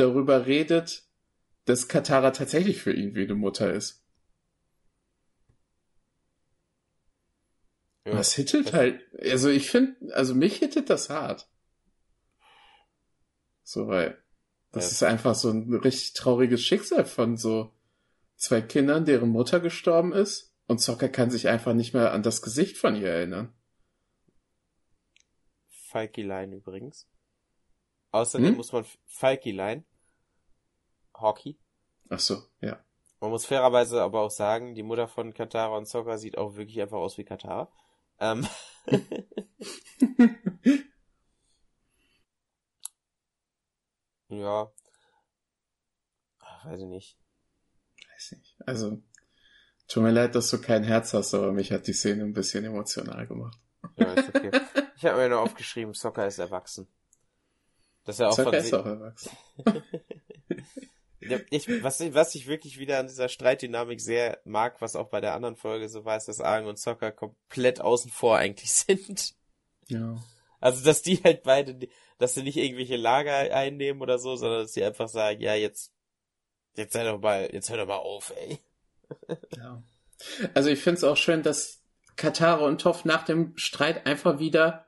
darüber 0.00 0.46
redet, 0.46 1.04
dass 1.64 1.88
Katara 1.88 2.30
tatsächlich 2.30 2.82
für 2.82 2.92
ihn 2.92 3.14
wie 3.14 3.24
eine 3.24 3.34
Mutter 3.34 3.72
ist. 3.72 4.04
Ja, 8.06 8.12
das 8.12 8.34
hittet 8.34 8.72
halt, 8.72 9.02
also 9.18 9.50
ich 9.50 9.70
finde, 9.70 10.14
also 10.14 10.34
mich 10.34 10.56
hittet 10.56 10.88
das 10.88 11.10
hart. 11.10 11.48
So, 13.62 13.86
weil 13.88 14.16
das 14.72 14.84
ja. 14.84 14.90
ist 14.90 15.02
einfach 15.02 15.34
so 15.34 15.50
ein 15.50 15.74
richtig 15.74 16.14
trauriges 16.14 16.62
Schicksal 16.62 17.04
von 17.04 17.36
so 17.36 17.74
zwei 18.36 18.62
Kindern, 18.62 19.04
deren 19.04 19.28
Mutter 19.28 19.60
gestorben 19.60 20.12
ist 20.12 20.54
und 20.66 20.80
Soccer 20.80 21.08
kann 21.08 21.30
sich 21.30 21.48
einfach 21.48 21.74
nicht 21.74 21.92
mehr 21.92 22.12
an 22.12 22.22
das 22.22 22.40
Gesicht 22.40 22.78
von 22.78 22.96
ihr 22.96 23.08
erinnern. 23.08 23.52
Falky-Line 25.88 26.56
übrigens. 26.56 27.08
Außerdem 28.10 28.48
hm? 28.48 28.56
muss 28.56 28.72
man 28.72 28.84
Falky-Line, 29.06 29.84
Hockey. 31.14 31.56
Ach 32.08 32.18
so, 32.18 32.42
ja. 32.60 32.82
Man 33.20 33.30
muss 33.30 33.46
fairerweise 33.46 34.02
aber 34.02 34.22
auch 34.22 34.30
sagen, 34.30 34.74
die 34.74 34.82
Mutter 34.82 35.06
von 35.08 35.34
Katara 35.34 35.76
und 35.76 35.86
Soccer 35.86 36.18
sieht 36.18 36.38
auch 36.38 36.56
wirklich 36.56 36.80
einfach 36.80 36.98
aus 36.98 37.18
wie 37.18 37.24
Katara. 37.24 37.70
Ähm. 38.20 38.46
ja. 44.28 44.72
Ach, 46.40 46.66
weiß 46.66 46.80
ich 46.80 46.86
nicht 46.86 47.18
weiß 48.18 48.32
nicht. 48.32 48.56
Also, 48.66 49.02
tut 49.86 50.02
mir 50.02 50.10
leid, 50.10 50.34
dass 50.34 50.50
du 50.50 50.60
kein 50.60 50.84
Herz 50.84 51.14
hast, 51.14 51.34
aber 51.34 51.52
mich 51.52 51.72
hat 51.72 51.86
die 51.86 51.92
Szene 51.92 52.24
ein 52.24 52.32
bisschen 52.32 52.64
emotional 52.64 53.26
gemacht. 53.26 53.58
Ja, 53.96 54.12
ist 54.14 54.34
okay. 54.34 54.50
Ich 54.96 55.04
habe 55.04 55.18
mir 55.18 55.28
nur 55.28 55.40
aufgeschrieben, 55.40 55.94
Soccer 55.94 56.26
ist 56.26 56.38
erwachsen. 56.38 56.88
Dass 58.08 58.18
er 58.18 58.30
auch 58.30 58.32
Soccer 58.32 58.50
von 58.50 58.58
ist 58.58 58.74
auch 58.74 58.86
erwachsen. 58.86 59.30
ich, 61.50 61.68
was, 61.82 62.00
was 62.14 62.34
ich 62.34 62.46
wirklich 62.48 62.78
wieder 62.78 62.98
an 62.98 63.06
dieser 63.06 63.28
Streitdynamik 63.28 64.00
sehr 64.00 64.40
mag, 64.44 64.80
was 64.80 64.96
auch 64.96 65.08
bei 65.08 65.20
der 65.20 65.34
anderen 65.34 65.56
Folge 65.56 65.88
so 65.88 66.04
war, 66.04 66.16
ist, 66.16 66.26
dass 66.26 66.40
Aang 66.40 66.66
und 66.66 66.78
Soccer 66.78 67.12
komplett 67.12 67.80
außen 67.80 68.10
vor 68.10 68.38
eigentlich 68.38 68.72
sind. 68.72 69.34
Ja. 69.86 70.16
Also, 70.58 70.84
dass 70.84 71.02
die 71.02 71.22
halt 71.22 71.44
beide, 71.44 71.88
dass 72.18 72.34
sie 72.34 72.42
nicht 72.42 72.56
irgendwelche 72.56 72.96
Lager 72.96 73.54
einnehmen 73.54 74.02
oder 74.02 74.18
so, 74.18 74.34
sondern 74.34 74.62
dass 74.62 74.72
sie 74.72 74.82
einfach 74.82 75.08
sagen, 75.08 75.40
ja, 75.40 75.54
jetzt 75.54 75.92
Jetzt 76.78 76.92
sei 76.92 77.02
doch 77.02 77.20
mal, 77.20 77.50
jetzt 77.52 77.70
hör 77.70 77.76
doch 77.76 77.88
mal 77.88 77.96
auf, 77.96 78.32
ey. 78.36 78.60
ja. 79.56 79.82
Also 80.54 80.70
ich 80.70 80.78
finde 80.78 80.98
es 80.98 81.04
auch 81.04 81.16
schön, 81.16 81.42
dass 81.42 81.82
Katara 82.14 82.64
und 82.64 82.80
Toff 82.80 83.04
nach 83.04 83.24
dem 83.24 83.56
Streit 83.56 84.06
einfach 84.06 84.38
wieder 84.38 84.86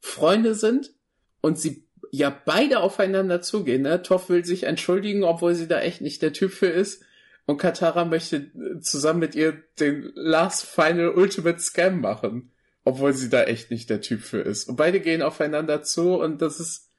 Freunde 0.00 0.54
sind 0.54 0.92
und 1.40 1.58
sie 1.58 1.88
ja 2.10 2.30
beide 2.44 2.80
aufeinander 2.80 3.40
zugehen. 3.40 3.82
Ne? 3.82 4.02
Toff 4.02 4.28
will 4.28 4.44
sich 4.44 4.64
entschuldigen, 4.64 5.24
obwohl 5.24 5.54
sie 5.54 5.68
da 5.68 5.80
echt 5.80 6.00
nicht 6.00 6.22
der 6.22 6.32
Typ 6.32 6.52
für 6.52 6.66
ist. 6.66 7.02
Und 7.46 7.58
Katara 7.58 8.04
möchte 8.04 8.50
zusammen 8.80 9.20
mit 9.20 9.34
ihr 9.34 9.62
den 9.78 10.12
Last 10.14 10.66
Final 10.66 11.10
Ultimate 11.10 11.58
Scam 11.58 12.00
machen, 12.00 12.52
obwohl 12.84 13.12
sie 13.12 13.28
da 13.28 13.44
echt 13.44 13.70
nicht 13.70 13.90
der 13.90 14.00
Typ 14.00 14.20
für 14.20 14.40
ist. 14.40 14.68
Und 14.68 14.76
beide 14.76 15.00
gehen 15.00 15.22
aufeinander 15.22 15.82
zu 15.82 16.14
und 16.14 16.42
das 16.42 16.60
ist. 16.60 16.90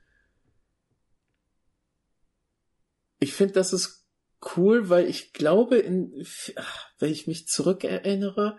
Ich 3.19 3.33
finde, 3.33 3.53
das 3.53 3.71
ist 3.71 4.05
cool, 4.57 4.89
weil 4.89 5.07
ich 5.07 5.31
glaube, 5.33 5.77
in, 5.77 6.25
wenn 6.99 7.11
ich 7.11 7.27
mich 7.27 7.47
zurückerinnere, 7.47 8.57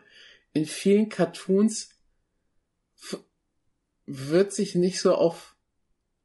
in 0.52 0.66
vielen 0.66 1.09
Cartoons 1.09 1.90
wird 4.06 4.52
sich 4.52 4.75
nicht 4.75 5.00
so 5.00 5.14
auf, 5.14 5.51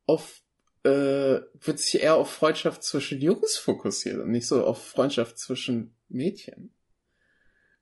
auf 0.07 0.41
äh, 0.83 1.41
wird 1.59 1.79
sich 1.79 2.01
eher 2.01 2.15
auf 2.15 2.31
Freundschaft 2.31 2.83
zwischen 2.83 3.21
Jungs 3.21 3.57
fokussieren 3.57 4.21
und 4.21 4.31
nicht 4.31 4.47
so 4.47 4.63
auf 4.63 4.83
Freundschaft 4.83 5.37
zwischen 5.37 5.95
Mädchen. 6.07 6.73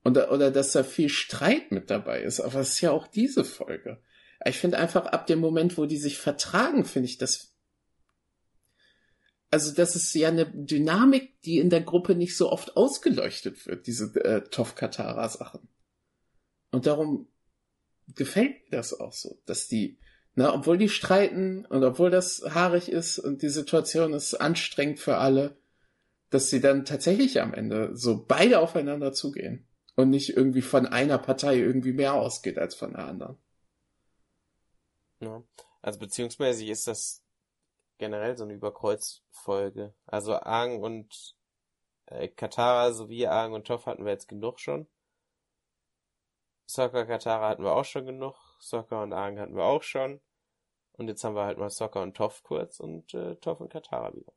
Und, 0.04 0.18
oder 0.18 0.52
dass 0.52 0.72
da 0.72 0.84
viel 0.84 1.10
Streit 1.10 1.72
mit 1.72 1.90
dabei 1.90 2.22
ist. 2.22 2.40
Aber 2.40 2.60
es 2.60 2.72
ist 2.72 2.82
ja 2.82 2.92
auch 2.92 3.08
diese 3.08 3.44
Folge. 3.44 4.02
Ich 4.46 4.58
finde 4.58 4.78
einfach 4.78 5.08
ab 5.08 5.26
dem 5.28 5.40
Moment, 5.40 5.78
wo 5.78 5.86
die 5.86 5.98
sich 5.98 6.18
vertragen, 6.18 6.86
finde 6.86 7.08
ich 7.08 7.18
das. 7.18 7.54
Also 9.50 9.74
das 9.74 9.96
ist 9.96 10.14
ja 10.14 10.28
eine 10.28 10.46
Dynamik, 10.46 11.42
die 11.42 11.60
in 11.60 11.70
der 11.70 11.82
Gruppe 11.82 12.16
nicht 12.16 12.36
so 12.36 12.52
oft 12.52 12.76
ausgeleuchtet 12.76 13.66
wird, 13.66 13.88
diese 13.88 14.14
äh, 14.24 14.42
Tof-Katara-Sachen. 14.50 15.68
Und 16.72 16.86
darum 16.86 17.28
gefällt 18.08 18.64
mir 18.66 18.78
das 18.78 19.00
auch 19.00 19.14
so, 19.14 19.42
dass 19.46 19.68
die, 19.68 19.98
na, 20.36 20.54
obwohl 20.54 20.78
die 20.78 20.90
streiten 20.90 21.66
und 21.66 21.84
obwohl 21.84 22.10
das 22.10 22.44
haarig 22.54 22.90
ist 22.90 23.20
und 23.20 23.42
die 23.42 23.50
Situation 23.50 24.14
ist 24.14 24.36
anstrengend 24.36 25.00
für 25.00 25.18
alle, 25.18 25.58
dass 26.30 26.50
sie 26.50 26.60
dann 26.60 26.84
tatsächlich 26.84 27.42
am 27.42 27.54
Ende 27.54 27.96
so 27.96 28.26
beide 28.26 28.60
aufeinander 28.60 29.14
zugehen 29.14 29.66
und 29.96 30.10
nicht 30.10 30.36
irgendwie 30.36 30.62
von 30.62 30.86
einer 30.86 31.18
Partei 31.18 31.56
irgendwie 31.58 31.94
mehr 31.94 32.16
ausgeht 32.16 32.58
als 32.58 32.76
von 32.76 32.92
der 32.92 33.06
anderen. 33.06 33.38
Ja. 35.22 35.42
Also 35.82 36.00
beziehungsweise 36.00 36.66
ist 36.66 36.88
das 36.88 37.24
generell 37.98 38.36
so 38.36 38.44
eine 38.44 38.54
Überkreuzfolge. 38.54 39.94
Also 40.06 40.36
Aang 40.36 40.82
und 40.82 41.38
äh, 42.08 42.28
Katara 42.28 42.92
sowie 42.92 43.28
Aang 43.28 43.54
und 43.54 43.68
Toff 43.68 43.86
hatten 43.86 44.04
wir 44.04 44.12
jetzt 44.12 44.28
genug 44.28 44.60
schon. 44.60 44.88
Soccer 46.66 47.06
Katara 47.06 47.50
hatten 47.50 47.64
wir 47.64 47.74
auch 47.74 47.86
schon 47.86 48.06
genug. 48.06 48.36
Soccer 48.60 49.02
und 49.02 49.14
Aang 49.14 49.40
hatten 49.40 49.56
wir 49.56 49.64
auch 49.64 49.84
schon. 49.84 50.20
Und 50.98 51.08
jetzt 51.08 51.24
haben 51.24 51.36
wir 51.36 51.46
halt 51.46 51.58
mal 51.58 51.70
Soccer 51.70 52.02
und 52.02 52.16
Toff 52.16 52.44
kurz 52.44 52.80
und 52.80 53.14
äh, 53.14 53.36
Toff 53.38 53.60
und 53.60 53.72
Katara 53.72 54.14
wieder. 54.16 54.34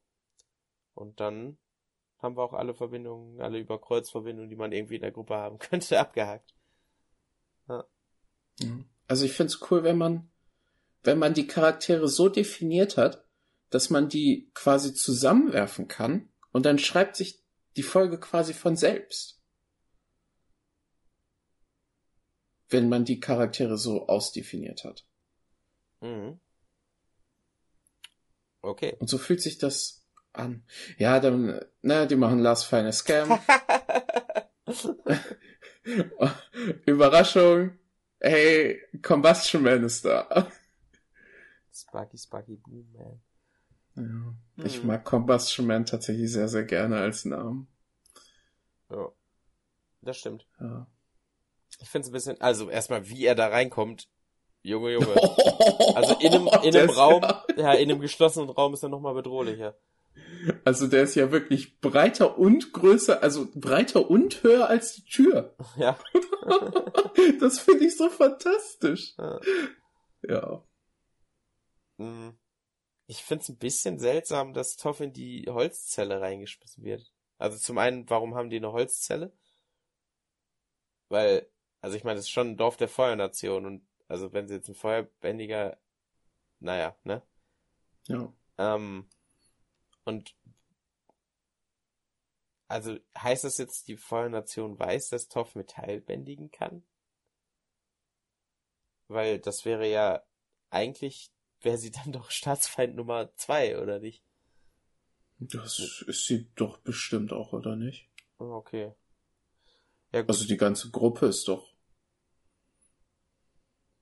Und 0.94 1.20
dann 1.20 1.58
haben 2.18 2.36
wir 2.36 2.42
auch 2.42 2.52
alle 2.52 2.74
Verbindungen, 2.74 3.40
alle 3.40 3.58
Überkreuzverbindungen, 3.58 4.50
die 4.50 4.56
man 4.56 4.72
irgendwie 4.72 4.96
in 4.96 5.02
der 5.02 5.12
Gruppe 5.12 5.36
haben 5.36 5.58
könnte, 5.58 6.00
abgehakt. 6.00 6.54
Ja. 7.68 7.84
Also 9.06 9.24
ich 9.24 9.32
find's 9.32 9.60
cool, 9.70 9.84
wenn 9.84 9.96
man, 9.96 10.30
wenn 11.04 11.18
man 11.18 11.34
die 11.34 11.46
Charaktere 11.46 12.08
so 12.08 12.28
definiert 12.28 12.96
hat, 12.96 13.24
dass 13.70 13.90
man 13.90 14.08
die 14.08 14.50
quasi 14.54 14.94
zusammenwerfen 14.94 15.86
kann 15.86 16.28
und 16.52 16.66
dann 16.66 16.78
schreibt 16.78 17.16
sich 17.16 17.44
die 17.76 17.82
Folge 17.82 18.18
quasi 18.18 18.52
von 18.52 18.74
selbst. 18.74 19.40
Wenn 22.68 22.88
man 22.88 23.04
die 23.04 23.20
Charaktere 23.20 23.78
so 23.78 24.08
ausdefiniert 24.08 24.84
hat. 24.84 25.06
Mhm. 26.00 26.40
Okay. 28.62 28.96
Und 28.98 29.08
so 29.08 29.18
fühlt 29.18 29.40
sich 29.40 29.58
das 29.58 30.04
an. 30.32 30.64
Ja, 30.98 31.20
dann, 31.20 31.60
na, 31.82 32.06
die 32.06 32.16
machen 32.16 32.38
Last 32.38 32.66
Final 32.66 32.92
Scam. 32.92 33.38
Überraschung. 36.86 37.78
Hey, 38.20 38.82
Combustion 39.02 39.62
Man 39.62 39.84
ist 39.84 40.04
da. 40.04 40.50
Sparky, 41.72 42.18
Sparky 42.18 42.56
Boom 42.56 42.92
Man. 42.92 43.20
Ja, 43.96 44.64
ich 44.64 44.82
mhm. 44.82 44.88
mag 44.88 45.04
Combustion 45.04 45.66
Man 45.66 45.86
tatsächlich 45.86 46.32
sehr, 46.32 46.48
sehr 46.48 46.64
gerne 46.64 46.98
als 46.98 47.24
Namen. 47.24 47.68
Ja. 48.90 49.12
Das 50.02 50.18
stimmt. 50.18 50.46
Ja. 50.60 50.86
Ich 51.80 51.88
finde 51.88 52.06
es 52.06 52.10
ein 52.10 52.12
bisschen, 52.12 52.40
also 52.40 52.70
erstmal, 52.70 53.08
wie 53.08 53.24
er 53.24 53.34
da 53.34 53.48
reinkommt, 53.48 54.08
Junge, 54.68 54.92
Junge. 54.92 55.14
Also 55.94 56.14
in 56.20 56.34
einem, 56.34 56.46
in 56.62 56.76
einem 56.76 56.90
Raum, 56.90 57.22
ja, 57.56 57.72
in 57.72 57.90
einem 57.90 58.00
geschlossenen 58.00 58.50
Raum 58.50 58.74
ist 58.74 58.82
er 58.82 58.88
nochmal 58.88 59.14
bedrohlicher. 59.14 59.78
Also 60.64 60.86
der 60.86 61.04
ist 61.04 61.14
ja 61.14 61.32
wirklich 61.32 61.80
breiter 61.80 62.38
und 62.38 62.72
größer, 62.72 63.22
also 63.22 63.48
breiter 63.54 64.10
und 64.10 64.42
höher 64.42 64.68
als 64.68 64.94
die 64.94 65.04
Tür. 65.04 65.56
Ja. 65.76 65.98
das 67.40 67.58
finde 67.58 67.86
ich 67.86 67.96
so 67.96 68.08
fantastisch. 68.10 69.14
Ja. 69.16 69.40
ja. 70.22 70.64
Mhm. 71.96 72.38
Ich 73.06 73.22
finde 73.22 73.42
es 73.42 73.48
ein 73.48 73.58
bisschen 73.58 73.98
seltsam, 73.98 74.52
dass 74.54 74.76
Toff 74.76 75.00
in 75.00 75.12
die 75.12 75.46
Holzzelle 75.48 76.20
reingeschmissen 76.20 76.84
wird. 76.84 77.10
Also 77.38 77.58
zum 77.58 77.78
einen, 77.78 78.08
warum 78.10 78.34
haben 78.34 78.50
die 78.50 78.56
eine 78.56 78.72
Holzzelle? 78.72 79.32
Weil, 81.08 81.48
also 81.80 81.96
ich 81.96 82.04
meine, 82.04 82.16
das 82.16 82.26
ist 82.26 82.30
schon 82.30 82.50
ein 82.50 82.56
Dorf 82.56 82.76
der 82.76 82.88
Feuernation 82.88 83.64
und 83.66 83.87
also 84.08 84.32
wenn 84.32 84.48
sie 84.48 84.54
jetzt 84.54 84.68
ein 84.68 84.74
Feuerbändiger, 84.74 85.78
naja, 86.60 86.96
ne? 87.04 87.22
Ja. 88.06 88.32
Ähm, 88.58 89.08
und 90.04 90.34
also 92.66 92.98
heißt 93.16 93.44
das 93.44 93.58
jetzt, 93.58 93.88
die 93.88 93.96
Feuernation 93.96 94.78
weiß, 94.78 95.10
dass 95.10 95.28
Toff 95.28 95.54
Metall 95.54 96.00
bändigen 96.00 96.50
kann? 96.50 96.82
Weil 99.06 99.38
das 99.38 99.64
wäre 99.64 99.88
ja 99.88 100.22
eigentlich 100.70 101.32
wäre 101.60 101.78
sie 101.78 101.90
dann 101.90 102.12
doch 102.12 102.30
Staatsfeind 102.30 102.96
Nummer 102.96 103.34
zwei, 103.36 103.80
oder 103.80 103.98
nicht? 103.98 104.22
Das 105.40 105.78
ist 106.06 106.26
sie 106.26 106.48
doch 106.56 106.78
bestimmt 106.78 107.32
auch, 107.32 107.52
oder 107.52 107.76
nicht? 107.76 108.08
Okay. 108.38 108.92
Ja, 110.12 110.24
also 110.24 110.46
die 110.46 110.56
ganze 110.56 110.90
Gruppe 110.90 111.26
ist 111.26 111.46
doch 111.48 111.67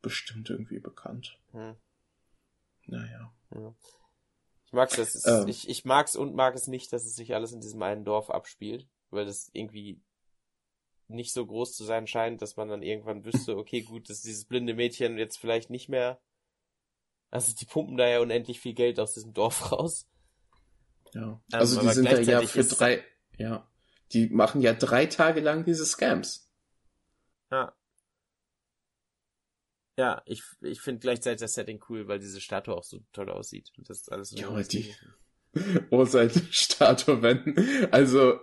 bestimmt 0.06 0.50
irgendwie 0.50 0.78
bekannt. 0.78 1.36
Hm. 1.50 1.74
Naja. 2.86 3.34
Ja. 3.52 3.74
Ich 4.66 4.72
mag's, 4.72 4.98
ist, 4.98 5.26
ähm. 5.26 5.48
ich, 5.48 5.68
ich 5.68 5.84
mag's 5.84 6.14
und 6.14 6.36
mag 6.36 6.54
es 6.54 6.68
nicht, 6.68 6.92
dass 6.92 7.04
es 7.04 7.16
sich 7.16 7.34
alles 7.34 7.50
in 7.50 7.60
diesem 7.60 7.82
einen 7.82 8.04
Dorf 8.04 8.30
abspielt, 8.30 8.88
weil 9.10 9.26
das 9.26 9.50
irgendwie 9.52 10.00
nicht 11.08 11.32
so 11.32 11.44
groß 11.44 11.74
zu 11.74 11.82
sein 11.82 12.06
scheint, 12.06 12.40
dass 12.40 12.56
man 12.56 12.68
dann 12.68 12.82
irgendwann 12.82 13.24
wüsste, 13.24 13.56
okay, 13.58 13.82
gut, 13.82 14.08
dass 14.08 14.22
dieses 14.22 14.44
blinde 14.44 14.74
Mädchen 14.74 15.18
jetzt 15.18 15.38
vielleicht 15.38 15.70
nicht 15.70 15.88
mehr. 15.88 16.20
Also 17.32 17.52
die 17.52 17.64
pumpen 17.64 17.96
da 17.96 18.06
ja 18.06 18.20
unendlich 18.20 18.60
viel 18.60 18.74
Geld 18.74 19.00
aus 19.00 19.12
diesem 19.12 19.32
Dorf 19.32 19.72
raus. 19.72 20.08
Ja. 21.14 21.22
Ähm, 21.22 21.40
also 21.50 21.80
die 21.80 21.88
sind 21.88 22.04
da 22.04 22.20
ja 22.20 22.42
für 22.42 22.62
drei, 22.62 23.02
ja. 23.38 23.68
Die 24.12 24.28
machen 24.28 24.60
ja 24.60 24.72
drei 24.72 25.06
Tage 25.06 25.40
lang 25.40 25.64
diese 25.64 25.84
Scams. 25.84 26.48
Ja. 27.50 27.74
Ja, 29.96 30.22
ich, 30.26 30.42
ich 30.60 30.80
finde 30.80 31.00
gleichzeitig 31.00 31.40
das 31.40 31.54
Setting 31.54 31.82
cool, 31.88 32.06
weil 32.06 32.18
diese 32.18 32.40
Statue 32.40 32.76
auch 32.76 32.84
so 32.84 33.00
toll 33.12 33.30
aussieht. 33.30 33.72
Und 33.78 33.88
das 33.88 34.02
ist 34.02 34.12
alles. 34.12 34.32
Ja, 34.32 34.50
die. 34.62 34.94
Oh, 35.88 36.04
seine 36.04 36.30
Statue, 36.50 37.22
wenn. 37.22 37.88
Also. 37.90 38.38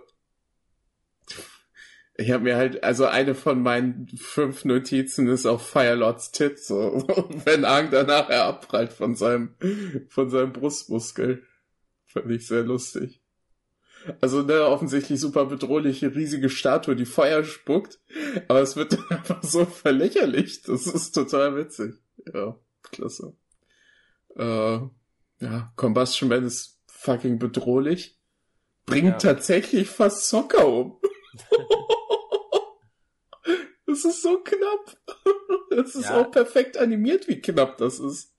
Ich 2.16 2.30
habe 2.30 2.44
mir 2.44 2.56
halt, 2.56 2.82
also 2.82 3.06
eine 3.06 3.34
von 3.34 3.62
meinen 3.62 4.08
fünf 4.16 4.64
Notizen 4.64 5.28
ist 5.28 5.46
auf 5.46 5.66
Firelords 5.68 6.30
Tit, 6.30 6.60
so, 6.60 7.04
wenn 7.44 7.64
Ang 7.64 7.90
danach 7.90 8.30
er 8.30 8.44
abprallt 8.44 8.92
von 8.92 9.16
seinem, 9.16 9.54
von 10.08 10.30
seinem 10.30 10.52
Brustmuskel. 10.52 11.44
Fand 12.06 12.30
ich 12.30 12.46
sehr 12.46 12.62
lustig. 12.62 13.23
Also 14.20 14.42
ne, 14.42 14.66
offensichtlich 14.66 15.20
super 15.20 15.46
bedrohliche, 15.46 16.14
riesige 16.14 16.50
Statue, 16.50 16.96
die 16.96 17.06
Feuer 17.06 17.44
spuckt, 17.44 18.00
aber 18.48 18.60
es 18.60 18.76
wird 18.76 18.98
einfach 19.10 19.42
so 19.42 19.64
verlächerlicht. 19.64 20.68
Das 20.68 20.86
ist 20.86 21.12
total 21.12 21.56
witzig. 21.56 21.94
Ja, 22.32 22.58
klasse. 22.82 23.34
Äh, 24.36 24.80
ja, 25.40 25.72
Combustion 25.76 26.28
Man 26.28 26.44
ist 26.44 26.80
fucking 26.86 27.38
bedrohlich. 27.38 28.18
Bringt 28.86 29.22
ja. 29.22 29.32
tatsächlich 29.32 29.88
fast 29.88 30.28
Soccer 30.28 30.66
um. 30.66 31.00
das 33.86 34.04
ist 34.04 34.22
so 34.22 34.42
knapp. 34.42 34.98
Das 35.70 35.94
ist 35.94 36.04
ja. 36.04 36.20
auch 36.20 36.30
perfekt 36.30 36.76
animiert, 36.76 37.28
wie 37.28 37.40
knapp 37.40 37.78
das 37.78 37.98
ist. 37.98 38.34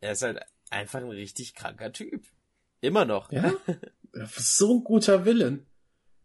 Er 0.00 0.12
ist 0.12 0.22
halt 0.22 0.40
einfach 0.70 1.00
ein 1.00 1.08
richtig 1.08 1.54
kranker 1.54 1.92
Typ. 1.92 2.24
Immer 2.80 3.06
noch. 3.06 3.32
Ja. 3.32 3.52
so 4.36 4.78
ein 4.78 4.84
guter 4.84 5.24
Willen. 5.24 5.66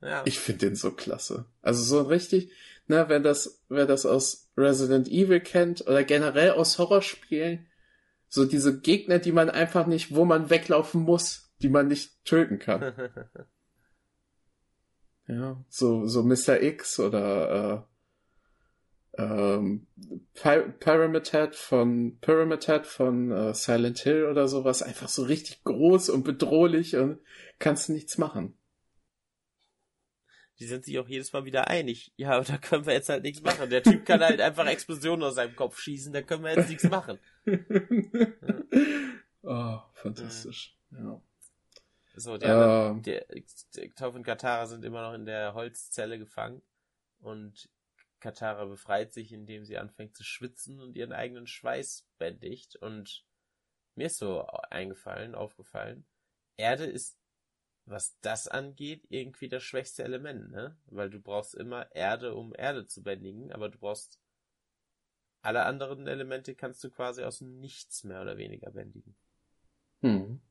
Ja. 0.02 0.24
Ich 0.26 0.40
finde 0.40 0.68
den 0.68 0.76
so 0.76 0.92
klasse. 0.92 1.46
Also 1.62 1.84
so 1.84 2.02
richtig, 2.02 2.52
na, 2.88 3.10
wenn 3.10 3.24
das, 3.24 3.62
wer 3.70 3.86
das 3.86 4.06
aus 4.06 4.50
Resident 4.58 5.08
Evil 5.08 5.40
kennt 5.40 5.82
oder 5.82 6.04
generell 6.04 6.52
aus 6.52 6.78
Horrorspielen, 6.78 7.68
so 8.28 8.46
diese 8.46 8.80
Gegner, 8.80 9.20
die 9.20 9.32
man 9.32 9.50
einfach 9.50 9.88
nicht, 9.88 10.16
wo 10.16 10.26
man 10.26 10.50
weglaufen 10.50 11.02
muss, 11.02 11.52
die 11.62 11.70
man 11.70 11.88
nicht 11.88 12.24
töten 12.26 12.60
kann. 12.60 12.94
ja, 15.28 15.64
so, 15.70 16.06
so 16.06 16.24
Mr. 16.24 16.62
X 16.62 17.00
oder 17.00 17.88
äh, 19.18 19.22
ähm, 19.22 19.88
Pyramid 20.34 21.32
Head 21.32 21.56
von 21.56 22.18
Pyramid 22.22 22.66
Head 22.66 22.86
von 22.86 23.32
äh, 23.32 23.54
Silent 23.54 24.00
Hill 24.00 24.26
oder 24.26 24.48
sowas, 24.48 24.82
einfach 24.82 25.10
so 25.10 25.24
richtig 25.24 25.64
groß 25.64 26.10
und 26.10 26.24
bedrohlich 26.24 26.96
und 26.96 27.20
kannst 27.60 27.90
du 27.90 27.94
nichts 27.94 28.18
machen. 28.18 28.58
Die 30.60 30.66
sind 30.66 30.84
sich 30.84 31.00
auch 31.00 31.08
jedes 31.08 31.32
Mal 31.32 31.46
wieder 31.46 31.68
einig. 31.68 32.12
Ja, 32.18 32.32
aber 32.32 32.44
da 32.44 32.58
können 32.58 32.86
wir 32.86 32.94
jetzt 32.94 33.08
halt 33.08 33.24
nichts 33.24 33.42
machen. 33.42 33.70
Der 33.70 33.82
Typ 33.82 34.06
kann 34.06 34.20
halt 34.20 34.42
einfach 34.42 34.66
Explosionen 34.68 35.24
aus 35.24 35.36
seinem 35.36 35.56
Kopf 35.56 35.80
schießen, 35.80 36.12
da 36.12 36.22
können 36.22 36.44
wir 36.44 36.56
jetzt 36.56 36.70
nichts 36.70 36.84
machen. 36.90 37.20
Oh, 39.42 39.80
fantastisch. 39.94 40.78
Ja. 40.92 41.22
So, 42.16 42.38
die, 42.38 42.46
anderen, 42.46 43.02
die, 43.02 43.22
die 43.76 43.90
Toph 43.92 44.16
und 44.16 44.24
Katara 44.24 44.66
sind 44.68 44.84
immer 44.84 45.02
noch 45.02 45.14
in 45.14 45.26
der 45.26 45.54
Holzzelle 45.54 46.20
gefangen 46.20 46.62
und 47.20 47.70
Katara 48.20 48.66
befreit 48.66 49.14
sich, 49.14 49.32
indem 49.32 49.64
sie 49.64 49.78
anfängt 49.78 50.18
zu 50.18 50.24
schwitzen 50.24 50.82
und 50.82 50.98
ihren 50.98 51.14
eigenen 51.14 51.48
Schweiß 51.48 52.06
bändigt 52.18 52.76
und 52.76 53.26
mir 53.96 54.08
ist 54.08 54.18
so 54.18 54.46
eingefallen, 54.70 55.36
aufgefallen, 55.36 56.06
Erde 56.58 56.86
ist, 56.86 57.18
was 57.90 58.18
das 58.22 58.48
angeht, 58.48 59.06
irgendwie 59.10 59.50
das 59.50 59.64
schwächste 59.64 60.04
Element, 60.04 60.52
ne? 60.52 60.78
Weil 60.88 61.10
du 61.10 61.20
brauchst 61.20 61.56
immer 61.56 61.94
Erde, 61.96 62.36
um 62.36 62.54
Erde 62.56 62.88
zu 62.88 63.04
bändigen, 63.04 63.52
aber 63.52 63.70
du 63.70 63.80
brauchst 63.80 64.20
alle 65.42 65.66
anderen 65.66 66.08
Elemente 66.08 66.56
kannst 66.56 66.84
du 66.84 66.90
quasi 66.90 67.24
aus 67.24 67.42
nichts 67.42 68.04
mehr 68.04 68.22
oder 68.22 68.38
weniger 68.38 68.72
bändigen. 68.72 69.16
Hm. 70.02 70.42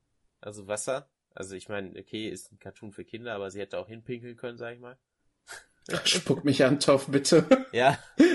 Also 0.41 0.67
Wasser, 0.67 1.11
also 1.35 1.55
ich 1.55 1.69
meine, 1.69 1.99
okay, 1.99 2.29
ist 2.29 2.53
ein 2.53 2.59
Cartoon 2.59 2.93
für 2.93 3.05
Kinder, 3.05 3.35
aber 3.35 3.51
sie 3.51 3.61
hätte 3.61 3.79
auch 3.79 3.89
hinpinkeln 3.89 4.37
können, 4.37 4.59
sag 4.59 4.75
ich 4.75 4.81
mal. 4.81 4.99
Spuck 6.05 6.45
mich 6.45 6.65
an, 6.65 6.81
Toff, 6.81 7.07
bitte. 7.09 7.67
Ja. 7.73 7.99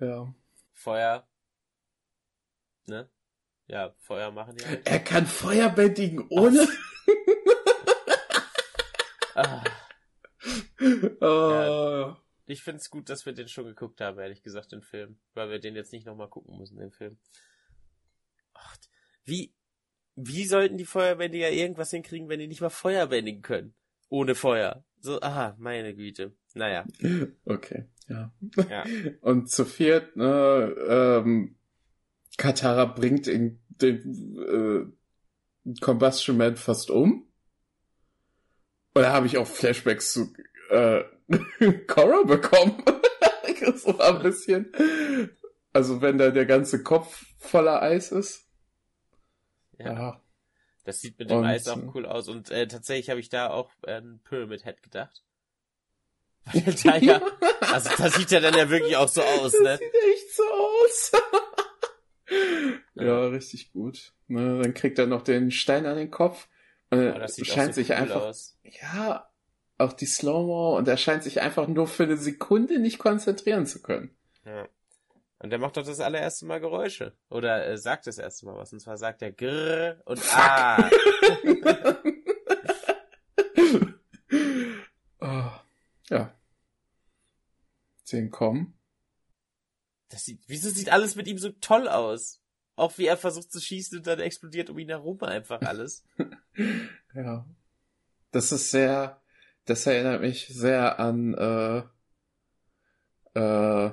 ja. 0.00 0.34
Feuer. 0.72 1.28
Ne? 2.86 3.08
Ja, 3.72 3.94
Feuer 4.00 4.30
machen 4.30 4.54
die. 4.54 4.64
Er 4.84 4.98
kann 4.98 5.24
Feuer 5.24 5.70
bändigen 5.70 6.26
ohne. 6.28 6.60
ah. 9.34 9.64
oh. 11.22 11.24
Ja, 11.24 12.22
ich 12.44 12.62
find's 12.62 12.90
gut, 12.90 13.08
dass 13.08 13.24
wir 13.24 13.32
den 13.32 13.48
schon 13.48 13.64
geguckt 13.64 14.02
haben, 14.02 14.18
ehrlich 14.18 14.42
gesagt, 14.42 14.72
den 14.72 14.82
Film. 14.82 15.16
Weil 15.32 15.48
wir 15.48 15.58
den 15.58 15.74
jetzt 15.74 15.94
nicht 15.94 16.04
nochmal 16.04 16.28
gucken 16.28 16.58
müssen, 16.58 16.76
den 16.76 16.90
Film. 16.90 17.16
Ach, 18.52 18.76
wie, 19.24 19.54
wie 20.16 20.44
sollten 20.44 20.76
die 20.76 20.84
Feuerbändiger 20.84 21.50
irgendwas 21.50 21.92
hinkriegen, 21.92 22.28
wenn 22.28 22.40
die 22.40 22.48
nicht 22.48 22.60
mal 22.60 22.68
Feuer 22.68 23.06
bändigen 23.06 23.40
können? 23.40 23.72
Ohne 24.10 24.34
Feuer. 24.34 24.84
So, 25.00 25.18
aha, 25.22 25.56
meine 25.58 25.94
Güte. 25.94 26.36
Naja. 26.52 26.84
Okay, 27.46 27.86
ja. 28.06 28.34
ja. 28.68 28.84
Und 29.22 29.50
zu 29.50 29.64
viert, 29.64 30.14
ne, 30.14 30.74
ähm, 30.86 31.56
Katara 32.36 32.86
bringt 32.86 33.26
den, 33.26 33.62
den 33.68 34.94
äh, 35.66 35.74
Combustion 35.80 36.36
Man 36.36 36.56
fast 36.56 36.90
um. 36.90 37.28
Und 38.94 39.02
da 39.02 39.12
habe 39.12 39.26
ich 39.26 39.38
auch 39.38 39.46
Flashbacks 39.46 40.12
zu 40.12 40.32
äh, 40.70 41.04
Korra 41.86 42.24
bekommen. 42.24 42.82
so 43.76 43.98
ein 43.98 44.22
bisschen. 44.22 44.72
Also 45.72 46.02
wenn 46.02 46.18
da 46.18 46.30
der 46.30 46.46
ganze 46.46 46.82
Kopf 46.82 47.24
voller 47.38 47.82
Eis 47.82 48.12
ist. 48.12 48.46
Ja. 49.78 49.92
ja. 49.92 50.22
Das 50.84 51.00
sieht 51.00 51.18
mit 51.18 51.30
dem 51.30 51.38
und, 51.38 51.44
Eis 51.44 51.68
auch 51.68 51.78
cool 51.94 52.06
aus. 52.06 52.28
Und 52.28 52.50
äh, 52.50 52.66
tatsächlich 52.66 53.08
habe 53.10 53.20
ich 53.20 53.28
da 53.28 53.50
auch 53.50 53.70
an 53.86 54.20
Pyramid 54.24 54.64
Head 54.64 54.82
gedacht. 54.82 55.22
Weil 56.52 56.74
da 56.74 56.96
ja, 56.96 57.22
also 57.60 57.90
das 57.96 58.14
sieht 58.14 58.32
ja 58.32 58.40
dann 58.40 58.54
ja 58.54 58.68
wirklich 58.68 58.96
auch 58.96 59.08
so 59.08 59.22
aus, 59.22 59.52
ne? 59.52 59.64
Das 59.64 59.78
sieht 59.78 59.94
echt 59.94 60.34
so 60.34 60.42
aus. 60.42 61.12
Ja, 62.94 63.04
ja, 63.04 63.26
richtig 63.26 63.72
gut. 63.72 64.12
Ne, 64.28 64.60
dann 64.62 64.74
kriegt 64.74 64.98
er 64.98 65.06
noch 65.06 65.22
den 65.22 65.50
Stein 65.50 65.86
an 65.86 65.96
den 65.96 66.10
Kopf. 66.10 66.48
Und 66.90 67.00
oh, 67.00 67.18
das 67.18 67.36
sieht 67.36 67.46
scheint 67.46 67.74
so 67.74 67.80
sich 67.80 67.90
cool 67.90 67.96
einfach. 67.96 68.22
Aus. 68.22 68.58
Ja, 68.64 69.28
auch 69.78 69.92
die 69.92 70.06
Slow-Mo 70.06 70.76
und 70.76 70.88
er 70.88 70.96
scheint 70.96 71.22
sich 71.22 71.40
einfach 71.40 71.66
nur 71.66 71.86
für 71.86 72.04
eine 72.04 72.16
Sekunde 72.16 72.78
nicht 72.78 72.98
konzentrieren 72.98 73.66
zu 73.66 73.82
können. 73.82 74.14
Ja. 74.44 74.68
Und 75.38 75.50
der 75.50 75.58
macht 75.58 75.76
doch 75.76 75.84
das 75.84 75.98
allererste 75.98 76.46
Mal 76.46 76.60
Geräusche. 76.60 77.16
Oder 77.28 77.66
äh, 77.66 77.76
sagt 77.76 78.06
das 78.06 78.18
erste 78.18 78.46
Mal 78.46 78.56
was. 78.56 78.72
Und 78.72 78.78
zwar 78.78 78.96
sagt 78.96 79.22
er 79.22 79.32
Grrr 79.32 80.00
und 80.04 80.20
Fuck. 80.20 80.38
Ah. 80.38 80.90
oh, 85.20 85.50
ja. 86.10 86.32
Zehn 88.04 88.30
kommen. 88.30 88.74
Das 90.12 90.26
sieht, 90.26 90.42
wieso 90.46 90.68
sieht 90.68 90.92
alles 90.92 91.16
mit 91.16 91.26
ihm 91.26 91.38
so 91.38 91.48
toll 91.48 91.88
aus? 91.88 92.42
Auch 92.76 92.98
wie 92.98 93.06
er 93.06 93.16
versucht 93.16 93.50
zu 93.50 93.60
schießen 93.60 93.98
und 93.98 94.06
dann 94.06 94.20
explodiert 94.20 94.68
um 94.68 94.78
ihn 94.78 94.90
herum 94.90 95.22
einfach 95.22 95.60
alles. 95.62 96.04
ja. 97.14 97.46
Das 98.30 98.52
ist 98.52 98.70
sehr, 98.70 99.22
das 99.64 99.86
erinnert 99.86 100.20
mich 100.20 100.48
sehr 100.48 100.98
an, 100.98 101.34
äh, 101.34 101.78
äh, 103.38 103.90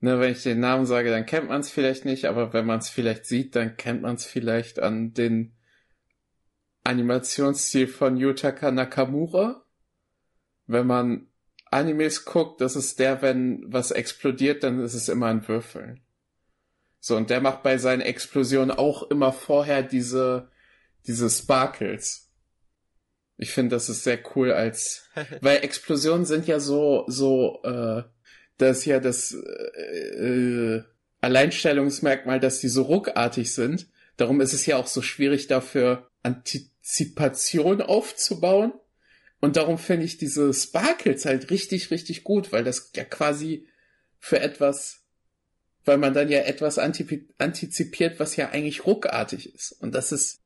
ne, 0.00 0.20
wenn 0.20 0.32
ich 0.32 0.42
den 0.42 0.60
Namen 0.60 0.84
sage, 0.84 1.10
dann 1.10 1.26
kennt 1.26 1.48
man 1.48 1.60
es 1.60 1.70
vielleicht 1.70 2.04
nicht, 2.04 2.26
aber 2.26 2.52
wenn 2.52 2.66
man 2.66 2.78
es 2.78 2.90
vielleicht 2.90 3.24
sieht, 3.24 3.56
dann 3.56 3.76
kennt 3.76 4.02
man 4.02 4.16
es 4.16 4.26
vielleicht 4.26 4.80
an 4.80 5.14
den 5.14 5.54
Animationsstil 6.84 7.88
von 7.88 8.16
Yutaka 8.16 8.70
Nakamura. 8.70 9.64
Wenn 10.66 10.86
man 10.86 11.28
Animes 11.72 12.24
guckt, 12.24 12.60
das 12.60 12.76
ist 12.76 12.98
der, 12.98 13.22
wenn 13.22 13.64
was 13.66 13.90
explodiert, 13.90 14.62
dann 14.62 14.80
ist 14.80 14.94
es 14.94 15.08
immer 15.08 15.26
ein 15.26 15.46
Würfeln. 15.46 16.00
So, 17.00 17.16
und 17.16 17.30
der 17.30 17.40
macht 17.40 17.62
bei 17.62 17.78
seinen 17.78 18.00
Explosionen 18.00 18.70
auch 18.70 19.10
immer 19.10 19.32
vorher 19.32 19.82
diese, 19.82 20.50
diese 21.06 21.30
Sparkles. 21.30 22.30
Ich 23.36 23.52
finde, 23.52 23.76
das 23.76 23.88
ist 23.88 24.04
sehr 24.04 24.18
cool 24.34 24.52
als, 24.52 25.08
weil 25.40 25.64
Explosionen 25.64 26.26
sind 26.26 26.46
ja 26.46 26.60
so, 26.60 27.04
so, 27.06 27.62
äh, 27.62 28.02
das 28.58 28.78
ist 28.78 28.84
ja 28.86 28.98
das 28.98 29.32
äh, 29.32 30.82
Alleinstellungsmerkmal, 31.20 32.40
dass 32.40 32.58
die 32.60 32.68
so 32.68 32.82
ruckartig 32.82 33.54
sind. 33.54 33.88
Darum 34.16 34.40
ist 34.40 34.52
es 34.52 34.66
ja 34.66 34.76
auch 34.76 34.88
so 34.88 35.00
schwierig 35.00 35.46
dafür 35.46 36.10
Antizipation 36.22 37.80
aufzubauen. 37.80 38.72
Und 39.40 39.56
darum 39.56 39.78
finde 39.78 40.04
ich 40.04 40.18
diese 40.18 40.52
Sparkles 40.52 41.24
halt 41.24 41.50
richtig, 41.50 41.90
richtig 41.90 42.24
gut, 42.24 42.52
weil 42.52 42.64
das 42.64 42.90
ja 42.96 43.04
quasi 43.04 43.68
für 44.18 44.40
etwas, 44.40 45.04
weil 45.84 45.98
man 45.98 46.12
dann 46.12 46.28
ja 46.28 46.40
etwas 46.40 46.78
antizipiert, 46.78 48.18
was 48.18 48.36
ja 48.36 48.50
eigentlich 48.50 48.84
ruckartig 48.84 49.54
ist. 49.54 49.72
Und 49.72 49.94
das 49.94 50.10
ist 50.10 50.42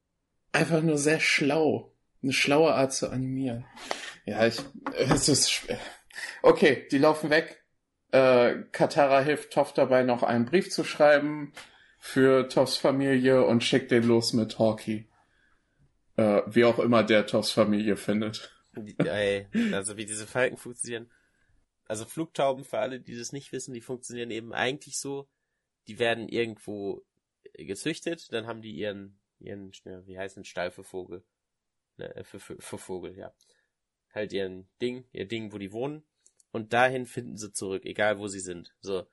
einfach 0.53 0.83
nur 0.83 0.99
sehr 0.99 1.21
schlau. 1.21 1.95
Eine 2.23 2.33
schlaue 2.33 2.75
Art 2.75 2.93
zu 2.93 3.09
animieren. 3.09 3.65
Ja, 4.27 4.47
ich, 4.47 4.61
es 4.97 5.29
ist 5.29 5.51
schwer. 5.51 5.81
Okay, 6.43 6.87
die 6.93 6.99
laufen 6.99 7.31
weg. 7.31 7.65
Äh, 8.13 8.65
Katara 8.71 9.21
hilft 9.21 9.53
Toff 9.53 9.73
dabei, 9.73 10.03
noch 10.03 10.23
einen 10.23 10.45
Brief 10.45 10.71
zu 10.71 10.85
schreiben 10.85 11.53
für 11.99 12.49
Toffs 12.49 12.77
Familie 12.77 13.45
und 13.45 13.65
schickt 13.65 13.91
den 13.91 14.05
los 14.05 14.35
mit 14.35 14.59
Hawkeye. 14.59 15.07
Äh, 16.17 16.43
wie 16.47 16.65
auch 16.65 16.79
immer 16.79 17.03
der 17.03 17.27
Toffs 17.27 17.53
Familie 17.53 17.97
findet. 17.97 18.53
Ey, 18.99 19.47
also 19.73 19.97
wie 19.97 20.07
diese 20.07 20.27
Falken 20.27 20.57
funktionieren. 20.57 21.11
Also 21.87 22.05
Flugtauben, 22.05 22.65
für 22.65 22.79
alle, 22.79 23.01
die 23.01 23.17
das 23.17 23.33
nicht 23.33 23.53
wissen, 23.53 23.75
die 23.75 23.81
funktionieren 23.81 24.31
eben 24.31 24.53
eigentlich 24.53 24.99
so, 24.99 25.29
die 25.89 25.99
werden 25.99 26.29
irgendwo 26.29 27.05
gezüchtet, 27.55 28.33
dann 28.33 28.47
haben 28.47 28.63
die 28.63 28.73
ihren, 28.73 29.21
ihren, 29.39 29.73
wie 30.07 30.19
heißt 30.19 30.39
ein 30.39 30.45
Stall 30.45 30.71
für 30.71 30.85
Vogel? 30.85 31.25
Ne, 31.97 32.15
äh, 32.17 32.25
für, 32.25 32.41
für, 32.41 32.61
für 32.61 32.79
Vogel, 32.79 33.17
ja. 33.19 33.35
Halt 34.15 34.33
ihren 34.33 34.69
Ding, 34.81 35.05
ihr 35.13 35.27
Ding, 35.27 35.53
wo 35.53 35.59
die 35.59 35.73
wohnen. 35.73 36.05
Und 36.51 36.73
dahin 36.73 37.07
finden 37.07 37.37
sie 37.37 37.53
zurück, 37.53 37.85
egal 37.85 38.19
wo 38.19 38.29
sie 38.29 38.41
sind. 38.41 38.75
So. 38.81 39.07